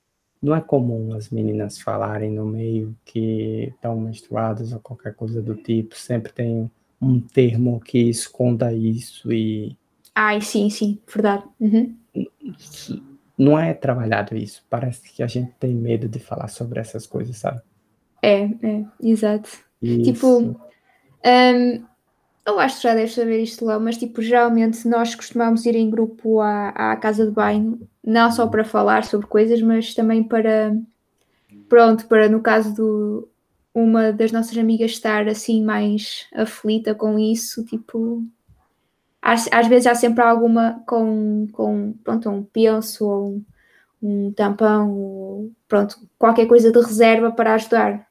não 0.41 0.53
é 0.53 0.59
comum 0.59 1.13
as 1.13 1.29
meninas 1.29 1.79
falarem 1.79 2.31
no 2.31 2.45
meio 2.45 2.95
que 3.05 3.71
estão 3.74 4.00
menstruadas 4.00 4.74
ou 4.74 4.79
qualquer 4.79 5.15
coisa 5.15 5.41
do 5.41 5.55
tipo. 5.55 5.95
Sempre 5.95 6.33
tem 6.33 6.69
um 7.01 7.19
termo 7.21 7.79
que 7.79 8.09
esconda 8.09 8.74
isso 8.74 9.31
e. 9.31 9.77
Ai, 10.13 10.41
sim, 10.41 10.69
sim, 10.69 11.00
verdade. 11.07 11.45
Uhum. 11.59 11.95
Não 13.38 13.57
é 13.57 13.74
trabalhado 13.74 14.36
isso. 14.36 14.65
Parece 14.69 15.09
que 15.09 15.24
a 15.24 15.27
gente 15.27 15.53
tem 15.57 15.74
medo 15.74 16.09
de 16.09 16.19
falar 16.19 16.50
sobre 16.50 16.79
essas 16.81 17.07
coisas, 17.07 17.38
sabe? 17.38 17.62
É, 18.21 18.43
é, 18.43 18.86
exato. 19.01 19.50
Isso. 19.81 20.12
Tipo, 20.12 20.39
um, 21.25 21.86
eu 22.50 22.60
acho 22.60 22.77
que 22.77 22.84
já 22.84 22.96
deves 22.96 23.13
saber 23.13 23.41
isto 23.41 23.65
lá, 23.65 23.79
mas 23.79 23.98
tipo, 23.98 24.22
geralmente 24.22 24.88
nós 24.88 25.15
costumamos 25.15 25.65
ir 25.65 25.75
em 25.75 25.89
grupo 25.89 26.39
à, 26.41 26.70
à 26.70 26.96
casa 26.98 27.25
de 27.25 27.32
banho, 27.32 27.79
não 28.03 28.32
só 28.32 28.48
para 28.48 28.63
falar 28.63 29.03
sobre 29.03 29.27
coisas, 29.27 29.62
mas 29.62 29.94
também 29.94 30.24
para 30.24 30.75
pronto, 31.68 32.08
para 32.08 32.27
no 32.29 32.41
caso 32.41 32.74
do 32.75 33.29
uma 33.74 34.12
das 34.12 34.32
nossas 34.32 34.58
amigas 34.58 34.91
estar 34.91 35.27
assim 35.27 35.63
mais 35.63 36.27
aflita 36.34 36.94
com 36.96 37.18
isso, 37.18 37.63
tipo 37.65 38.24
às, 39.22 39.48
às 39.51 39.68
vezes 39.68 39.88
há 39.88 39.96
sempre 39.96 40.24
alguma 40.24 40.82
com, 40.88 41.48
com 41.51 41.94
pronto, 42.03 42.29
um 42.29 42.44
penso 42.44 43.08
ou 43.08 43.27
um, 43.27 43.46
um 44.01 44.32
tampão, 44.32 44.91
ou, 44.98 45.51
pronto, 45.68 45.98
qualquer 46.18 46.48
coisa 46.48 46.72
de 46.72 46.79
reserva 46.79 47.32
para 47.32 47.53
ajudar. 47.53 48.08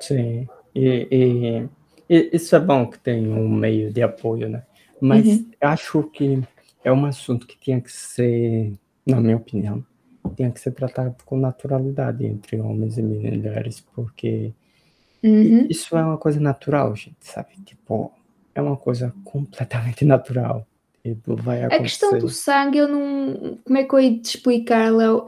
Sim, 0.00 0.46
e, 0.74 1.08
e 1.10 1.68
isso 2.08 2.56
é 2.56 2.60
bom 2.60 2.86
que 2.86 2.98
tem 2.98 3.28
um 3.28 3.48
meio 3.48 3.92
de 3.92 4.02
apoio, 4.02 4.48
né? 4.48 4.62
Mas 5.00 5.26
uhum. 5.26 5.50
acho 5.60 6.02
que 6.04 6.42
é 6.82 6.92
um 6.92 7.04
assunto 7.04 7.46
que 7.46 7.58
tinha 7.58 7.80
que 7.80 7.92
ser, 7.92 8.72
na 9.06 9.20
minha 9.20 9.36
opinião, 9.36 9.84
tinha 10.36 10.50
que 10.50 10.60
ser 10.60 10.72
tratado 10.72 11.14
com 11.24 11.38
naturalidade 11.38 12.26
entre 12.26 12.60
homens 12.60 12.98
e 12.98 13.02
mulheres, 13.02 13.80
porque 13.94 14.52
uhum. 15.22 15.66
isso 15.68 15.96
é 15.96 16.02
uma 16.02 16.18
coisa 16.18 16.40
natural, 16.40 16.94
gente, 16.96 17.16
sabe? 17.20 17.50
Tipo, 17.64 18.12
é 18.54 18.60
uma 18.60 18.76
coisa 18.76 19.14
completamente 19.24 20.04
natural. 20.04 20.66
Tipo, 21.02 21.36
vai 21.36 21.62
acontecer. 21.62 21.76
A 21.76 21.82
questão 21.82 22.18
do 22.18 22.28
sangue, 22.28 22.78
eu 22.78 22.88
não. 22.88 23.58
Como 23.64 23.78
é 23.78 23.84
que 23.84 23.94
eu 23.94 24.00
ia 24.00 24.18
te 24.18 24.36
explicar, 24.36 24.92
Léo? 24.92 25.24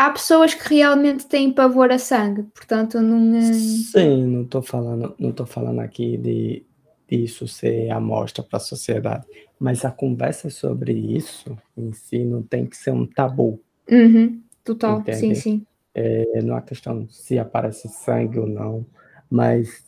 Há 0.00 0.10
pessoas 0.10 0.54
que 0.54 0.74
realmente 0.74 1.26
têm 1.26 1.52
pavor 1.52 1.92
a 1.92 1.98
sangue, 1.98 2.44
portanto 2.54 3.00
não. 3.02 3.36
É- 3.36 3.42
Sim, 3.42 4.26
não 4.26 4.42
estou 4.42 4.62
falando, 4.62 5.14
não 5.18 5.30
tô 5.32 5.44
falando 5.44 5.80
aqui 5.80 6.16
de, 6.16 6.64
isso 7.10 7.46
ser 7.46 7.90
amostra 7.90 8.42
para 8.42 8.56
a 8.56 8.60
sociedade, 8.60 9.26
mas 9.58 9.84
a 9.84 9.90
conversa 9.90 10.48
sobre 10.48 10.92
isso 10.92 11.56
em 11.76 11.92
si 11.92 12.24
não 12.24 12.42
tem 12.42 12.64
que 12.64 12.76
ser 12.76 12.92
um 12.92 13.06
tabu. 13.06 13.60
Uhum, 13.90 14.42
total, 14.64 15.00
entende? 15.00 15.18
sim, 15.18 15.34
sim. 15.34 15.66
É, 15.94 16.40
não 16.42 16.56
é 16.56 16.62
questão 16.62 17.06
se 17.10 17.38
aparece 17.38 17.88
sangue 17.88 18.38
ou 18.38 18.46
não, 18.46 18.86
mas 19.28 19.84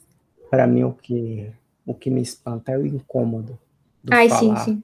para 0.51 0.67
mim 0.67 0.83
o 0.85 0.93
que 0.93 1.51
o 1.87 1.95
que 1.95 2.11
me 2.11 2.21
espanta 2.21 2.73
é 2.73 2.79
o 2.79 2.87
incômodo 2.87 3.59
do 4.05 4.13
ai, 4.13 4.29
falar. 4.29 4.57
Sim, 4.57 4.73
sim. 4.73 4.83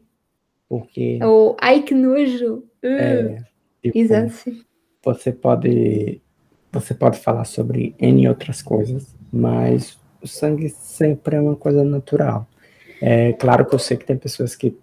Porque. 0.69 1.19
Oh, 1.23 1.57
ai, 1.61 1.83
que 1.83 1.95
nojo! 1.95 2.65
Uh, 2.83 2.87
é, 2.87 3.45
tipo, 3.83 3.99
Exato, 3.99 4.31
sim 4.31 4.63
você 5.15 5.33
pode 5.33 6.21
você 6.71 6.93
pode 6.93 7.19
falar 7.19 7.45
sobre 7.45 7.95
N 7.99 8.29
outras 8.29 8.61
coisas, 8.61 9.15
mas 9.33 9.99
o 10.23 10.29
sangue 10.29 10.69
sempre 10.69 11.37
é 11.37 11.41
uma 11.41 11.57
coisa 11.57 11.83
natural. 11.83 12.47
É 13.01 13.33
claro 13.33 13.65
que 13.65 13.75
eu 13.75 13.79
sei 13.79 13.97
que 13.97 14.05
tem 14.05 14.17
pessoas 14.19 14.55
que 14.55 14.77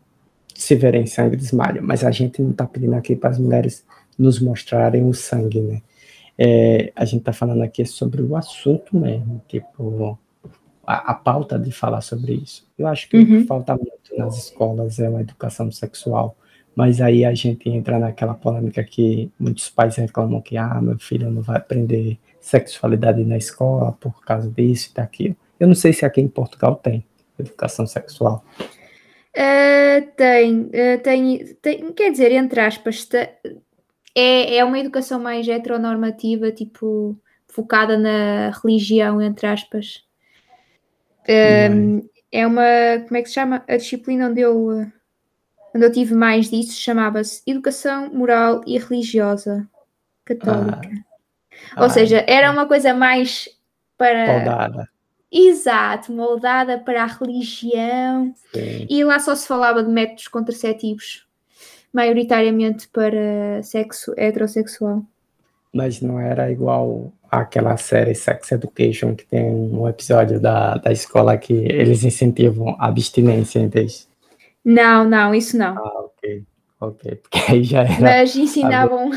se 0.54 0.74
verem 0.74 1.06
sangue 1.06 1.36
desmaiam, 1.36 1.84
mas 1.84 2.04
a 2.04 2.10
gente 2.10 2.42
não 2.42 2.52
está 2.52 2.66
pedindo 2.66 2.96
aqui 2.96 3.16
para 3.16 3.30
as 3.30 3.38
mulheres 3.38 3.86
nos 4.18 4.40
mostrarem 4.40 5.08
o 5.08 5.14
sangue, 5.14 5.62
né? 5.62 5.82
É, 6.38 6.92
a 6.96 7.06
gente 7.06 7.20
está 7.20 7.32
falando 7.32 7.62
aqui 7.62 7.86
sobre 7.86 8.22
o 8.22 8.36
assunto 8.36 8.98
mesmo, 8.98 9.42
tipo, 9.48 10.18
a, 10.86 11.12
a, 11.12 11.14
pauta 11.14 11.60
de 11.60 11.72
falar 11.72 12.02
sobre 12.02 12.34
isso. 12.34 12.68
Eu 12.78 12.88
acho 12.88 13.08
que 13.08 13.18
uhum. 13.18 13.24
o 13.24 13.26
que 13.28 13.46
falta 13.46 13.76
muito 13.76 14.18
nas 14.18 14.38
escolas 14.38 15.00
é 15.00 15.08
uma 15.08 15.22
educação 15.22 15.72
sexual 15.72 16.36
Mas 16.76 17.00
aí 17.00 17.24
a 17.24 17.34
gente 17.34 17.70
entra 17.70 17.98
naquela 17.98 18.34
polêmica 18.34 18.84
que 18.84 19.32
muitos 19.40 19.70
pais 19.70 19.96
reclamam 19.96 20.42
que, 20.42 20.58
ah, 20.58 20.82
meu 20.82 21.00
filho 21.00 21.32
não 21.32 21.42
vai 21.42 21.58
aprender 21.58 22.20
sexualidade 22.40 23.24
na 23.24 23.38
escola 23.38 23.94
por 23.94 24.24
causa 24.24 24.52
disso 24.52 24.90
e 24.92 24.96
daquilo. 24.96 25.36
Eu 25.60 25.68
não 25.68 25.76
sei 25.76 25.94
se 25.94 26.06
aqui 26.06 26.20
em 26.20 26.28
Portugal 26.28 26.76
tem 26.76 27.06
educação 27.40 27.88
sexual. 27.88 28.44
Uh, 29.36 30.12
tem, 30.16 30.62
uh, 30.62 31.02
tem, 31.02 31.56
tem, 31.62 31.92
quer 31.94 32.12
dizer, 32.12 32.32
entre 32.32 32.60
aspas, 32.60 33.08
é, 34.16 34.58
é 34.58 34.64
uma 34.64 34.80
educação 34.80 35.20
mais 35.20 35.48
heteronormativa, 35.48 36.52
tipo, 36.52 37.18
focada 37.48 37.98
na 37.98 38.52
religião, 38.64 39.22
entre 39.22 39.48
aspas. 39.48 40.04
Uh, 41.24 42.08
é 42.32 42.46
uma, 42.46 42.64
como 43.06 43.18
é 43.18 43.22
que 43.22 43.28
se 43.28 43.36
chama? 43.36 43.64
A 43.68 43.78
disciplina 43.78 44.30
onde 44.30 44.42
eu, 44.42 44.86
onde 45.76 45.86
eu 45.86 45.92
tive 45.92 46.16
mais 46.16 46.50
disso 46.50 46.80
chamava-se 46.80 47.42
Educação 47.46 48.10
Moral 48.14 48.62
e 48.66 48.78
Religiosa 48.80 49.68
Católica. 50.24 50.90
Ah. 51.76 51.82
Ou 51.82 51.86
ah, 51.86 51.90
seja, 51.90 52.24
era 52.28 52.50
uma 52.50 52.66
coisa 52.66 52.94
mais 52.94 53.50
para. 53.98 54.38
Moldada. 54.38 54.90
Exato, 55.32 56.14
moldada 56.14 56.80
para 56.80 57.04
a 57.04 57.08
religião. 57.08 58.34
Sim. 58.54 58.88
E 58.90 59.04
lá 59.04 59.20
só 59.20 59.36
se 59.36 59.46
falava 59.46 59.84
de 59.84 59.90
métodos 59.90 60.30
contraceptivos, 60.30 61.26
maioritariamente 61.92 62.88
para 62.88 63.62
sexo 63.62 64.14
heterossexual. 64.16 65.04
Mas 65.74 66.00
não 66.00 66.18
era 66.20 66.50
igual 66.50 67.12
àquela 67.30 67.76
série 67.76 68.16
Sex 68.16 68.50
Education, 68.54 69.14
que 69.14 69.26
tem 69.26 69.44
um 69.44 69.86
episódio 69.90 70.40
da, 70.40 70.76
da 70.76 70.94
escola 70.94 71.38
que 71.38 71.52
eles 71.52 72.06
incentivam 72.06 72.78
a 72.80 72.88
abstinência 72.88 73.60
em 73.60 73.68
vez. 73.68 74.08
Não, 74.66 75.08
não, 75.08 75.34
isso 75.34 75.58
não. 75.58 75.78
Ah, 75.78 76.02
ok. 76.02 76.44
Ok, 76.82 77.16
porque 77.16 77.52
aí 77.52 77.64
já 77.64 77.84
era. 77.84 78.02
Mas 78.02 78.36
ensinavam, 78.36 79.10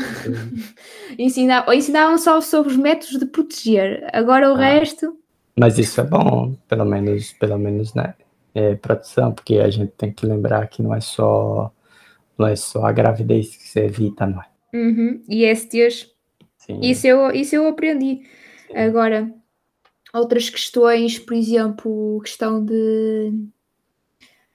ensinavam, 1.19 1.73
ensinavam 1.73 2.17
só 2.17 2.39
sobre 2.39 2.71
os 2.71 2.77
métodos 2.77 3.19
de 3.19 3.25
proteger. 3.25 4.07
Agora 4.13 4.49
o 4.49 4.55
ah. 4.55 4.59
resto 4.59 5.19
mas 5.59 5.77
isso 5.77 5.99
é 5.99 6.05
bom, 6.05 6.55
pelo 6.69 6.85
menos, 6.85 7.33
pelo 7.33 7.57
menos, 7.59 7.93
né? 7.93 8.13
É, 8.55 8.75
produção, 8.75 9.33
porque 9.33 9.57
a 9.57 9.69
gente 9.69 9.91
tem 9.91 10.09
que 10.09 10.25
lembrar 10.25 10.65
que 10.67 10.81
não 10.81 10.95
é 10.95 11.01
só 11.01 11.69
não 12.37 12.47
é 12.47 12.55
só 12.55 12.85
a 12.85 12.93
gravidez 12.93 13.57
que 13.57 13.67
se 13.67 13.81
evita, 13.81 14.25
não 14.25 14.41
é? 14.41 14.45
Uhum. 14.73 15.21
E 15.27 15.53
STs, 15.53 16.15
Sim. 16.57 16.79
isso 16.81 17.05
eu, 17.05 17.31
isso 17.31 17.55
eu 17.55 17.67
aprendi. 17.67 18.21
Sim. 18.67 18.77
Agora, 18.77 19.29
outras 20.13 20.49
questões, 20.49 21.19
por 21.19 21.33
exemplo, 21.33 22.21
questão 22.23 22.63
de, 22.63 23.33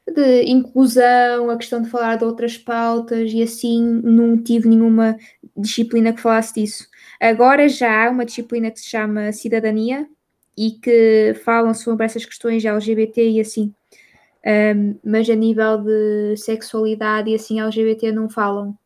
de 0.06 0.42
inclusão, 0.44 1.50
a 1.50 1.56
questão 1.56 1.80
de 1.80 1.88
falar 1.88 2.16
de 2.16 2.24
outras 2.24 2.58
pautas 2.58 3.32
e 3.32 3.42
assim, 3.42 3.82
não 4.02 4.36
tive 4.36 4.68
nenhuma 4.68 5.16
disciplina 5.56 6.12
que 6.12 6.20
falasse 6.20 6.54
disso. 6.54 6.86
Agora 7.20 7.68
já 7.68 8.06
há 8.06 8.10
uma 8.10 8.24
disciplina 8.24 8.70
que 8.70 8.80
se 8.80 8.86
chama 8.86 9.32
Cidadania, 9.32 10.06
e 10.56 10.72
que 10.72 11.34
falam 11.44 11.74
sobre 11.74 12.06
essas 12.06 12.24
questões 12.24 12.64
LGBT 12.64 13.30
e 13.30 13.40
assim. 13.40 13.72
Um, 14.46 14.96
mas 15.02 15.28
a 15.28 15.34
nível 15.34 15.78
de 15.78 16.36
sexualidade 16.36 17.30
e 17.30 17.34
assim 17.34 17.60
LGBT 17.60 18.12
não 18.12 18.28
falam. 18.28 18.76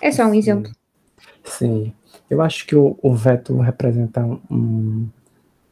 É 0.00 0.10
só 0.10 0.24
um 0.24 0.32
Sim. 0.32 0.38
exemplo. 0.38 0.72
Sim, 1.44 1.92
eu 2.30 2.40
acho 2.40 2.66
que 2.66 2.74
o, 2.74 2.98
o 3.02 3.14
veto 3.14 3.56
representa 3.58 4.24
um, 4.50 5.08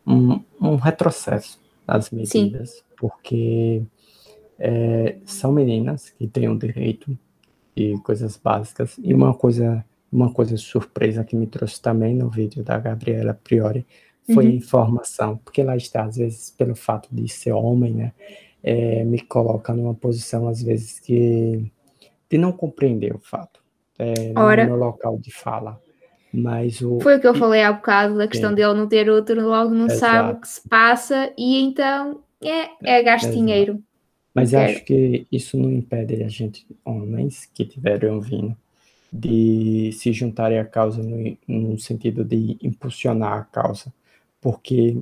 um, 0.06 0.40
um 0.60 0.76
retrocesso 0.76 1.58
nas 1.86 2.10
medidas, 2.10 2.70
Sim. 2.70 2.82
porque 2.98 3.82
é, 4.60 5.16
são 5.24 5.50
meninas 5.50 6.10
que 6.10 6.28
têm 6.28 6.46
o 6.46 6.52
um 6.52 6.58
direito 6.58 7.18
e 7.74 7.96
coisas 8.00 8.36
básicas. 8.36 8.96
E 9.02 9.14
uma 9.14 9.32
coisa, 9.32 9.82
uma 10.12 10.30
coisa 10.32 10.56
surpresa 10.58 11.24
que 11.24 11.34
me 11.34 11.46
trouxe 11.46 11.80
também 11.80 12.14
no 12.14 12.28
vídeo 12.28 12.62
da 12.62 12.78
Gabriela 12.78 13.32
Priori 13.32 13.86
foi 14.32 14.46
uhum. 14.46 14.52
informação, 14.52 15.38
porque 15.38 15.62
lá 15.62 15.76
está, 15.76 16.04
às 16.04 16.16
vezes, 16.16 16.50
pelo 16.50 16.76
fato 16.76 17.08
de 17.10 17.26
ser 17.26 17.52
homem, 17.52 17.94
né, 17.94 18.12
é, 18.62 19.02
me 19.02 19.18
coloca 19.18 19.72
numa 19.72 19.94
posição, 19.94 20.46
às 20.46 20.62
vezes, 20.62 21.00
que 21.00 21.72
de 22.28 22.38
não 22.38 22.52
compreender 22.52 23.14
o 23.14 23.18
fato, 23.18 23.60
é, 23.98 24.32
Ora, 24.36 24.64
no 24.64 24.76
meu 24.76 24.78
local 24.78 25.18
de 25.18 25.32
fala. 25.32 25.80
Mas 26.32 26.80
o, 26.80 27.00
foi 27.00 27.16
o 27.16 27.20
que 27.20 27.26
eu 27.26 27.34
falei 27.34 27.64
há 27.64 27.72
bocado, 27.72 28.16
da 28.16 28.28
questão 28.28 28.54
dele 28.54 28.74
não 28.74 28.86
ter 28.86 29.10
outro, 29.10 29.40
logo 29.40 29.74
não 29.74 29.86
Exato. 29.86 29.98
sabe 29.98 30.32
o 30.32 30.40
que 30.40 30.48
se 30.48 30.68
passa 30.68 31.32
e 31.36 31.60
então 31.60 32.20
é, 32.40 32.98
é 32.98 33.02
gasto 33.02 33.32
dinheiro. 33.32 33.82
Mas 34.34 34.54
acho 34.54 34.84
que 34.84 35.26
isso 35.30 35.56
não 35.56 35.72
impede 35.72 36.22
a 36.22 36.28
gente, 36.28 36.66
homens 36.84 37.46
que 37.52 37.64
estiverem 37.64 38.10
ouvindo, 38.10 38.56
de 39.12 39.90
se 39.92 40.12
juntarem 40.12 40.58
à 40.58 40.64
causa 40.64 41.02
no, 41.02 41.36
no 41.48 41.78
sentido 41.78 42.24
de 42.24 42.56
impulsionar 42.62 43.32
a 43.32 43.44
causa. 43.44 43.92
Porque 44.40 44.96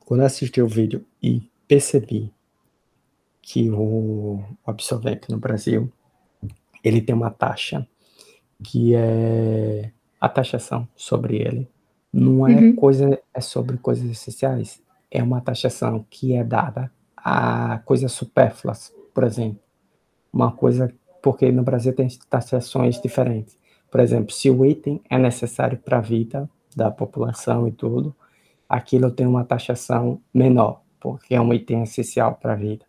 quando 0.00 0.20
eu 0.20 0.26
assisti 0.26 0.62
o 0.62 0.68
vídeo 0.68 1.04
e 1.20 1.42
percebi 1.66 2.32
que 3.42 3.68
o 3.70 4.42
absorvente 4.64 5.30
no 5.30 5.38
Brasil 5.38 5.92
ele 6.82 7.00
tem 7.00 7.14
uma 7.14 7.30
taxa 7.30 7.86
que 8.62 8.94
é 8.94 9.90
a 10.20 10.28
taxação 10.28 10.88
sobre 10.96 11.36
ele. 11.36 11.68
Não 12.12 12.46
é 12.46 12.54
uhum. 12.54 12.76
coisa 12.76 13.20
é 13.34 13.40
sobre 13.40 13.76
coisas 13.76 14.08
essenciais. 14.08 14.80
É 15.10 15.22
uma 15.22 15.40
taxação 15.40 16.06
que 16.08 16.34
é 16.34 16.44
dada 16.44 16.90
a 17.28 17.78
coisas 17.84 18.12
supérfluas 18.12 18.92
por 19.14 19.24
exemplo 19.24 19.60
uma 20.32 20.52
coisa 20.52 20.92
porque 21.22 21.50
no 21.50 21.62
Brasil 21.62 21.94
tem 21.94 22.08
taxações 22.28 23.00
diferentes 23.00 23.58
por 23.90 24.00
exemplo 24.00 24.32
se 24.32 24.50
o 24.50 24.64
item 24.64 25.00
é 25.08 25.18
necessário 25.18 25.78
para 25.78 25.98
a 25.98 26.00
vida 26.02 26.48
da 26.74 26.90
população 26.90 27.66
e 27.66 27.72
tudo 27.72 28.14
aquilo 28.68 29.10
tem 29.10 29.26
uma 29.26 29.44
taxação 29.44 30.20
menor, 30.32 30.82
porque 31.00 31.34
é 31.34 31.40
um 31.40 31.52
item 31.52 31.82
essencial 31.82 32.34
para 32.34 32.52
a 32.52 32.56
vida. 32.56 32.84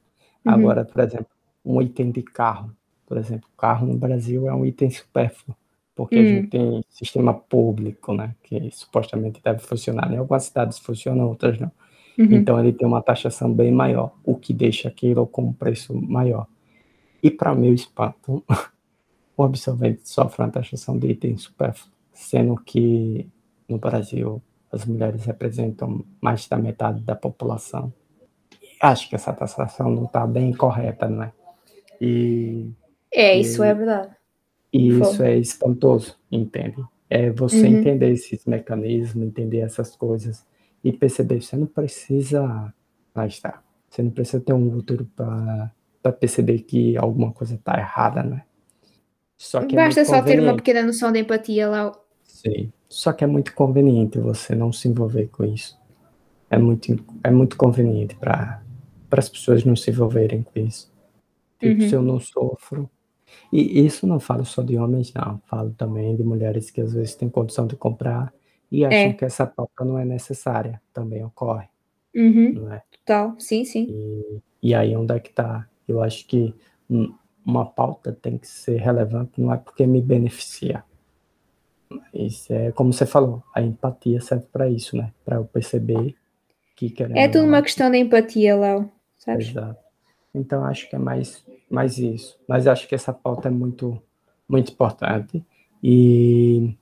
Uhum. 0.46 0.54
Agora, 0.54 0.86
por 0.86 1.02
exemplo, 1.02 1.28
um 1.64 1.82
item 1.82 2.12
de 2.12 2.24
carro, 2.24 2.72
por 3.06 3.18
exemplo, 3.18 3.50
carro 3.58 3.86
no 3.86 3.96
Brasil 3.96 4.48
é 4.48 4.54
um 4.54 4.66
item 4.66 4.90
supérfluo, 4.90 5.56
porque 5.96 6.16
uhum. 6.16 6.22
a 6.22 6.28
gente 6.28 6.48
tem 6.48 6.86
sistema 6.90 7.34
público, 7.34 8.14
né, 8.14 8.36
que 8.44 8.70
supostamente 8.72 9.42
deve 9.44 9.60
funcionar. 9.60 10.12
Em 10.12 10.18
algumas 10.18 10.44
cidades 10.44 10.80
funcionam, 10.80 11.28
outras 11.28 11.60
não. 11.60 11.72
Uhum. 12.18 12.26
Então 12.32 12.60
ele 12.60 12.74
tem 12.74 12.88
uma 12.88 13.02
taxação 13.02 13.54
bem 13.54 13.72
maior, 13.72 14.14
o 14.24 14.36
que 14.36 14.54
deixa 14.54 14.88
aquilo 14.88 15.28
com 15.28 15.44
um 15.44 15.54
preço 15.54 15.94
maior. 15.94 16.48
E 17.22 17.30
para 17.30 17.54
meu 17.54 17.74
espanto, 17.74 18.44
o 19.38 19.44
absorvente 19.44 20.10
sofre 20.10 20.44
uma 20.44 20.52
taxação 20.52 20.98
de 20.98 21.08
item 21.12 21.38
supérfluo, 21.38 21.94
sendo 22.12 22.56
que 22.56 23.28
no 23.70 23.78
Brasil 23.78 24.42
as 24.72 24.86
mulheres 24.86 25.26
representam 25.26 26.04
mais 26.20 26.48
da 26.48 26.58
metade 26.58 27.02
da 27.02 27.16
população. 27.16 27.94
Acho 28.82 29.10
que 29.10 29.16
essa 29.16 29.34
taxação 29.34 29.90
não 29.90 30.06
está 30.06 30.26
bem 30.26 30.54
correta, 30.54 31.08
não 31.08 31.24
é? 31.24 31.32
E, 32.02 32.70
é, 33.12 33.40
isso 33.40 33.64
e, 33.64 33.68
é 33.68 33.74
verdade. 33.74 34.10
E 34.74 34.90
isso 34.90 35.24
é 35.24 35.38
espantoso, 35.38 36.16
entende? 36.32 36.84
É 37.10 37.32
você 37.32 37.62
uhum. 37.62 37.80
entender 37.80 38.12
esses 38.12 38.46
mecanismos, 38.46 39.26
entender 39.26 39.60
essas 39.60 39.96
coisas 39.96 40.46
e 40.84 40.92
perceber, 40.92 41.42
você 41.42 41.56
não 41.56 41.68
precisa, 41.68 42.74
lá 43.16 43.28
está, 43.28 43.62
você 43.90 44.02
não 44.02 44.12
precisa 44.12 44.42
ter 44.42 44.54
um 44.54 44.76
útero 44.76 45.06
para 45.16 45.72
perceber 46.20 46.60
que 46.60 46.96
alguma 46.98 47.32
coisa 47.32 47.56
está 47.56 47.78
errada, 47.78 48.24
né? 48.24 48.44
Só 49.38 49.66
que 49.66 49.76
é 49.76 49.84
Basta 49.84 50.02
é 50.02 50.06
só 50.06 50.22
ter 50.22 50.40
uma 50.40 50.56
pequena 50.56 50.84
noção 50.84 51.12
de 51.12 51.20
empatia 51.20 51.70
lá. 51.70 51.92
Sim. 52.24 52.72
Só 52.90 53.14
que 53.14 53.24
é 53.24 53.28
muito 53.28 53.54
conveniente 53.54 54.18
você 54.20 54.56
não 54.56 54.72
se 54.72 54.88
envolver 54.88 55.28
com 55.28 55.44
isso. 55.46 55.78
É 56.50 56.58
muito, 56.58 57.06
é 57.24 57.30
muito 57.30 57.58
conveniente 57.58 58.16
para 58.16 58.62
as 59.12 59.30
pessoas 59.30 59.64
não 59.64 59.76
se 59.76 59.92
envolverem 59.92 60.44
com 60.44 60.60
isso. 60.60 60.92
Tipo, 61.60 61.82
uhum. 61.82 61.90
se 61.90 61.96
eu 61.96 62.02
não 62.02 62.20
sofro. 62.20 62.90
E 63.52 63.86
isso 63.86 64.08
não 64.08 64.20
falo 64.20 64.46
só 64.46 64.62
de 64.64 64.78
homens, 64.78 65.14
não. 65.14 65.42
Falo 65.46 65.72
também 65.72 66.16
de 66.16 66.24
mulheres 66.24 66.72
que 66.72 66.82
às 66.82 66.94
vezes 66.94 67.16
têm 67.16 67.30
condição 67.30 67.68
de 67.68 67.76
comprar 67.76 68.34
e 68.72 68.86
acham 68.86 69.00
é. 69.00 69.14
que 69.14 69.26
essa 69.26 69.46
pauta 69.46 69.84
não 69.86 69.98
é 69.98 70.06
necessária. 70.06 70.82
Também 70.94 71.24
ocorre. 71.24 71.68
Uhum. 72.16 72.54
Não 72.54 72.74
é? 72.74 72.84
Total, 72.92 73.36
sim, 73.40 73.64
sim. 73.64 73.88
E, 73.90 74.42
e 74.70 74.76
aí 74.76 74.96
onde 74.96 75.14
é 75.14 75.20
que 75.20 75.30
está? 75.30 75.68
Eu 75.88 76.02
acho 76.02 76.26
que 76.28 76.54
uma 77.46 77.66
pauta 77.66 78.12
tem 78.12 78.38
que 78.38 78.48
ser 78.48 78.78
relevante, 78.78 79.40
não 79.40 79.54
é 79.54 79.58
porque 79.58 79.86
me 79.86 80.02
beneficia, 80.02 80.84
isso 82.14 82.52
é 82.54 82.72
como 82.72 82.92
você 82.92 83.06
falou, 83.06 83.44
a 83.54 83.62
empatia 83.62 84.20
serve 84.22 84.46
para 84.52 84.70
isso, 84.70 84.98
né? 84.98 85.12
Para 85.24 85.38
eu 85.38 85.46
perceber 85.46 86.16
que 86.76 86.90
querendo. 86.90 87.18
É 87.18 87.28
tudo 87.28 87.46
uma 87.46 87.62
questão 87.62 87.90
de 87.90 87.98
empatia, 87.98 88.56
Léo, 88.56 88.92
sabes? 89.18 89.50
Exato. 89.50 89.80
Então 90.34 90.64
acho 90.66 90.90
que 90.90 90.96
é 90.96 91.00
mais, 91.00 91.46
mais 91.70 91.98
isso. 91.98 92.40
Mas 92.48 92.68
acho 92.68 92.88
que 92.88 92.96
essa 92.96 93.14
pauta 93.14 93.48
é 93.48 93.52
muito, 93.52 94.02
muito 94.48 94.72
importante. 94.72 95.44
E 95.82 96.76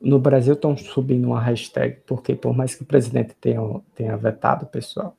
no 0.00 0.18
Brasil 0.18 0.54
estão 0.54 0.76
subindo 0.76 1.26
uma 1.26 1.40
hashtag, 1.40 1.98
porque 2.06 2.34
por 2.34 2.56
mais 2.56 2.74
que 2.74 2.82
o 2.82 2.86
presidente 2.86 3.34
tenha, 3.40 3.60
tenha 3.94 4.16
vetado, 4.16 4.66
pessoal, 4.66 5.16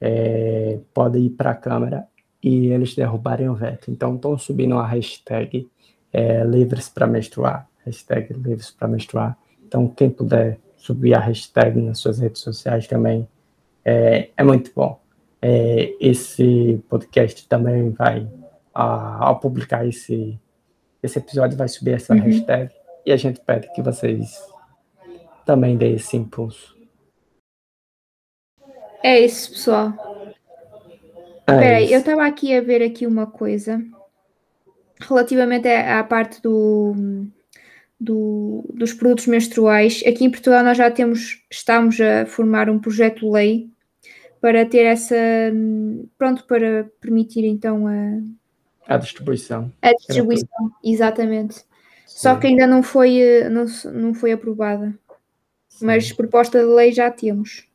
é, 0.00 0.78
pode 0.92 1.18
ir 1.18 1.30
para 1.30 1.50
a 1.50 1.54
Câmara 1.54 2.06
e 2.42 2.68
eles 2.68 2.94
derrubarem 2.94 3.48
o 3.48 3.54
veto. 3.54 3.90
Então 3.90 4.14
estão 4.14 4.36
subindo 4.38 4.72
uma 4.72 4.86
hashtag 4.86 5.68
é, 6.12 6.42
livres 6.44 6.88
para 6.88 7.06
menstruar, 7.06 7.68
hashtag 7.84 8.32
livres 8.32 8.70
para 8.70 8.88
menstruar. 8.88 9.36
Então, 9.66 9.88
quem 9.88 10.08
puder 10.08 10.58
subir 10.76 11.14
a 11.14 11.20
hashtag 11.20 11.80
nas 11.80 11.98
suas 11.98 12.18
redes 12.18 12.40
sociais 12.40 12.86
também 12.86 13.28
é, 13.84 14.30
é 14.36 14.44
muito 14.44 14.70
bom. 14.74 15.00
É, 15.42 15.92
esse 16.00 16.82
podcast 16.88 17.46
também 17.48 17.90
vai, 17.90 18.26
a, 18.72 19.26
ao 19.26 19.40
publicar 19.40 19.86
esse, 19.86 20.38
esse 21.02 21.18
episódio, 21.18 21.58
vai 21.58 21.68
subir 21.68 21.92
essa 21.92 22.14
uhum. 22.14 22.20
hashtag 22.20 22.70
e 23.06 23.12
a 23.12 23.16
gente 23.16 23.40
pede 23.40 23.72
que 23.72 23.80
vocês 23.80 24.36
também 25.44 25.76
deem 25.76 25.94
esse 25.94 26.16
impulso. 26.16 26.76
É 29.02 29.20
isso, 29.20 29.52
pessoal. 29.52 29.92
É 31.46 31.58
Peraí, 31.58 31.92
eu 31.92 32.00
estava 32.00 32.26
aqui 32.26 32.52
a 32.52 32.60
ver 32.60 32.82
aqui 32.82 33.06
uma 33.06 33.28
coisa 33.28 33.80
relativamente 34.98 35.68
à 35.68 36.02
parte 36.02 36.42
do, 36.42 36.94
do, 38.00 38.64
dos 38.74 38.92
produtos 38.92 39.28
menstruais. 39.28 40.02
Aqui 40.04 40.24
em 40.24 40.30
Portugal 40.30 40.64
nós 40.64 40.76
já 40.76 40.90
temos, 40.90 41.44
estamos 41.48 42.00
a 42.00 42.26
formar 42.26 42.68
um 42.68 42.80
projeto 42.80 43.20
de 43.20 43.30
lei 43.30 43.70
para 44.40 44.66
ter 44.66 44.84
essa, 44.84 45.14
pronto, 46.18 46.44
para 46.44 46.90
permitir 47.00 47.44
então 47.44 47.86
a, 47.86 48.94
a 48.94 48.96
distribuição. 48.96 49.72
A 49.80 49.92
distribuição, 49.92 50.72
exatamente. 50.82 51.64
Só 52.16 52.34
que 52.34 52.46
ainda 52.46 52.66
não 52.66 52.82
foi, 52.82 53.20
eh, 53.20 53.48
não, 53.50 53.66
não 53.92 54.14
foi 54.14 54.32
aprovada. 54.32 54.98
Sim. 55.68 55.84
Mas 55.84 56.10
proposta 56.14 56.58
de 56.58 56.64
lei 56.64 56.90
já 56.90 57.10
temos. 57.10 57.68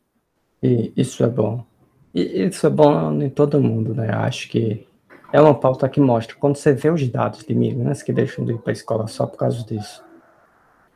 E 0.64 0.92
isso 0.98 1.24
é 1.24 1.28
bom. 1.28 1.64
E 2.12 2.44
isso 2.46 2.66
é 2.66 2.70
bom 2.72 3.22
em 3.22 3.30
todo 3.30 3.62
mundo, 3.62 3.94
né? 3.94 4.10
Acho 4.10 4.50
que 4.50 4.88
é 5.32 5.40
uma 5.40 5.54
pauta 5.54 5.88
que 5.88 6.00
mostra, 6.00 6.36
quando 6.38 6.56
você 6.56 6.74
vê 6.74 6.90
os 6.90 7.08
dados 7.08 7.46
de 7.46 7.54
meninas 7.54 8.02
que 8.02 8.12
deixam 8.12 8.44
de 8.44 8.54
ir 8.54 8.58
para 8.58 8.72
a 8.72 8.74
escola 8.74 9.06
só 9.06 9.28
por 9.28 9.38
causa 9.38 9.64
disso, 9.64 10.04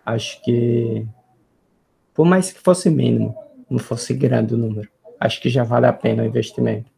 acho 0.03 0.43
que, 0.43 1.05
por 2.15 2.25
mais 2.25 2.51
que 2.51 2.60
fosse 2.60 2.89
mínimo, 2.89 3.38
não 3.69 3.77
fosse 3.77 4.12
grande 4.15 4.55
o 4.55 4.58
número, 4.58 4.89
acho 5.19 5.39
que 5.39 5.49
já 5.49 5.63
vale 5.63 5.86
a 5.86 5.93
pena 5.93 6.23
o 6.23 6.25
investimento, 6.25 6.89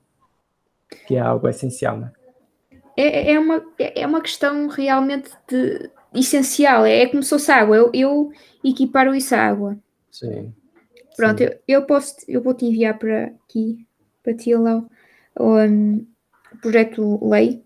que 1.05 1.17
é 1.17 1.19
algo 1.19 1.49
essencial, 1.49 1.97
né? 1.97 2.11
É, 2.95 3.33
é, 3.33 3.39
uma, 3.39 3.61
é 3.77 4.07
uma 4.07 4.21
questão 4.21 4.67
realmente 4.67 5.29
de, 5.47 5.91
essencial, 6.19 6.85
é, 6.85 7.03
é 7.03 7.07
como 7.07 7.23
se 7.23 7.29
fosse 7.29 7.51
água, 7.51 7.75
eu, 7.75 7.91
eu 7.93 8.31
equiparo 8.63 9.15
isso 9.15 9.35
à 9.35 9.39
água. 9.39 9.77
Sim. 10.11 10.53
Pronto, 11.15 11.39
Sim. 11.39 11.45
Eu, 11.45 11.59
eu, 11.67 11.85
posso, 11.85 12.15
eu 12.27 12.41
vou 12.41 12.53
te 12.53 12.65
enviar 12.65 12.97
para 12.97 13.25
aqui, 13.45 13.85
para 14.23 14.33
ti, 14.35 14.53
lá, 14.55 14.83
um, 15.39 16.05
o 16.53 16.57
projeto 16.61 17.27
lei, 17.27 17.63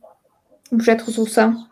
um 0.72 0.78
projeto 0.78 1.00
de 1.00 1.06
resolução. 1.06 1.68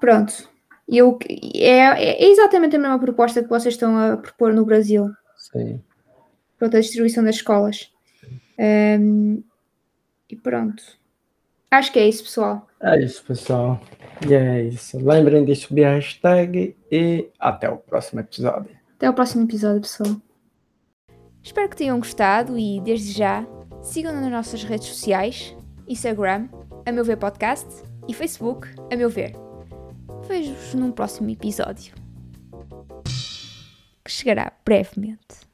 Pronto. 0.00 0.50
Eu, 0.88 1.18
é, 1.54 2.24
é 2.24 2.30
exatamente 2.30 2.76
a 2.76 2.78
mesma 2.78 2.98
proposta 2.98 3.42
que 3.42 3.48
vocês 3.48 3.74
estão 3.74 3.96
a 3.96 4.16
propor 4.16 4.52
no 4.52 4.64
Brasil. 4.64 5.10
Sim. 5.36 5.80
Pronto, 6.58 6.76
a 6.76 6.80
distribuição 6.80 7.24
das 7.24 7.36
escolas. 7.36 7.90
Um, 8.58 9.42
e 10.28 10.36
pronto. 10.36 10.82
Acho 11.72 11.90
que 11.90 11.98
é 11.98 12.06
isso, 12.06 12.24
pessoal. 12.24 12.68
É 12.82 13.02
isso, 13.02 13.24
pessoal. 13.24 13.80
E 14.28 14.34
é 14.34 14.64
isso. 14.64 14.98
Lembrem 14.98 15.42
de 15.42 15.56
subir 15.56 15.84
a 15.86 15.94
hashtag 15.94 16.76
e 16.90 17.30
até 17.40 17.70
o 17.70 17.78
próximo 17.78 18.20
episódio. 18.20 18.76
Até 18.96 19.08
o 19.08 19.14
próximo 19.14 19.44
episódio, 19.44 19.80
pessoal. 19.80 20.14
Espero 21.42 21.70
que 21.70 21.76
tenham 21.76 21.98
gostado 21.98 22.58
e, 22.58 22.78
desde 22.82 23.12
já, 23.12 23.46
sigam-nos 23.80 24.20
nas 24.20 24.30
nossas 24.30 24.62
redes 24.62 24.86
sociais 24.88 25.56
Instagram, 25.88 26.46
a 26.84 26.92
meu 26.92 27.06
ver 27.06 27.16
podcast 27.16 27.66
e 28.06 28.12
Facebook, 28.12 28.68
a 28.92 28.94
meu 28.94 29.08
ver. 29.08 29.32
Vejo-vos 30.28 30.74
num 30.74 30.92
próximo 30.92 31.30
episódio. 31.30 31.94
Que 34.04 34.10
chegará 34.10 34.52
brevemente. 34.62 35.51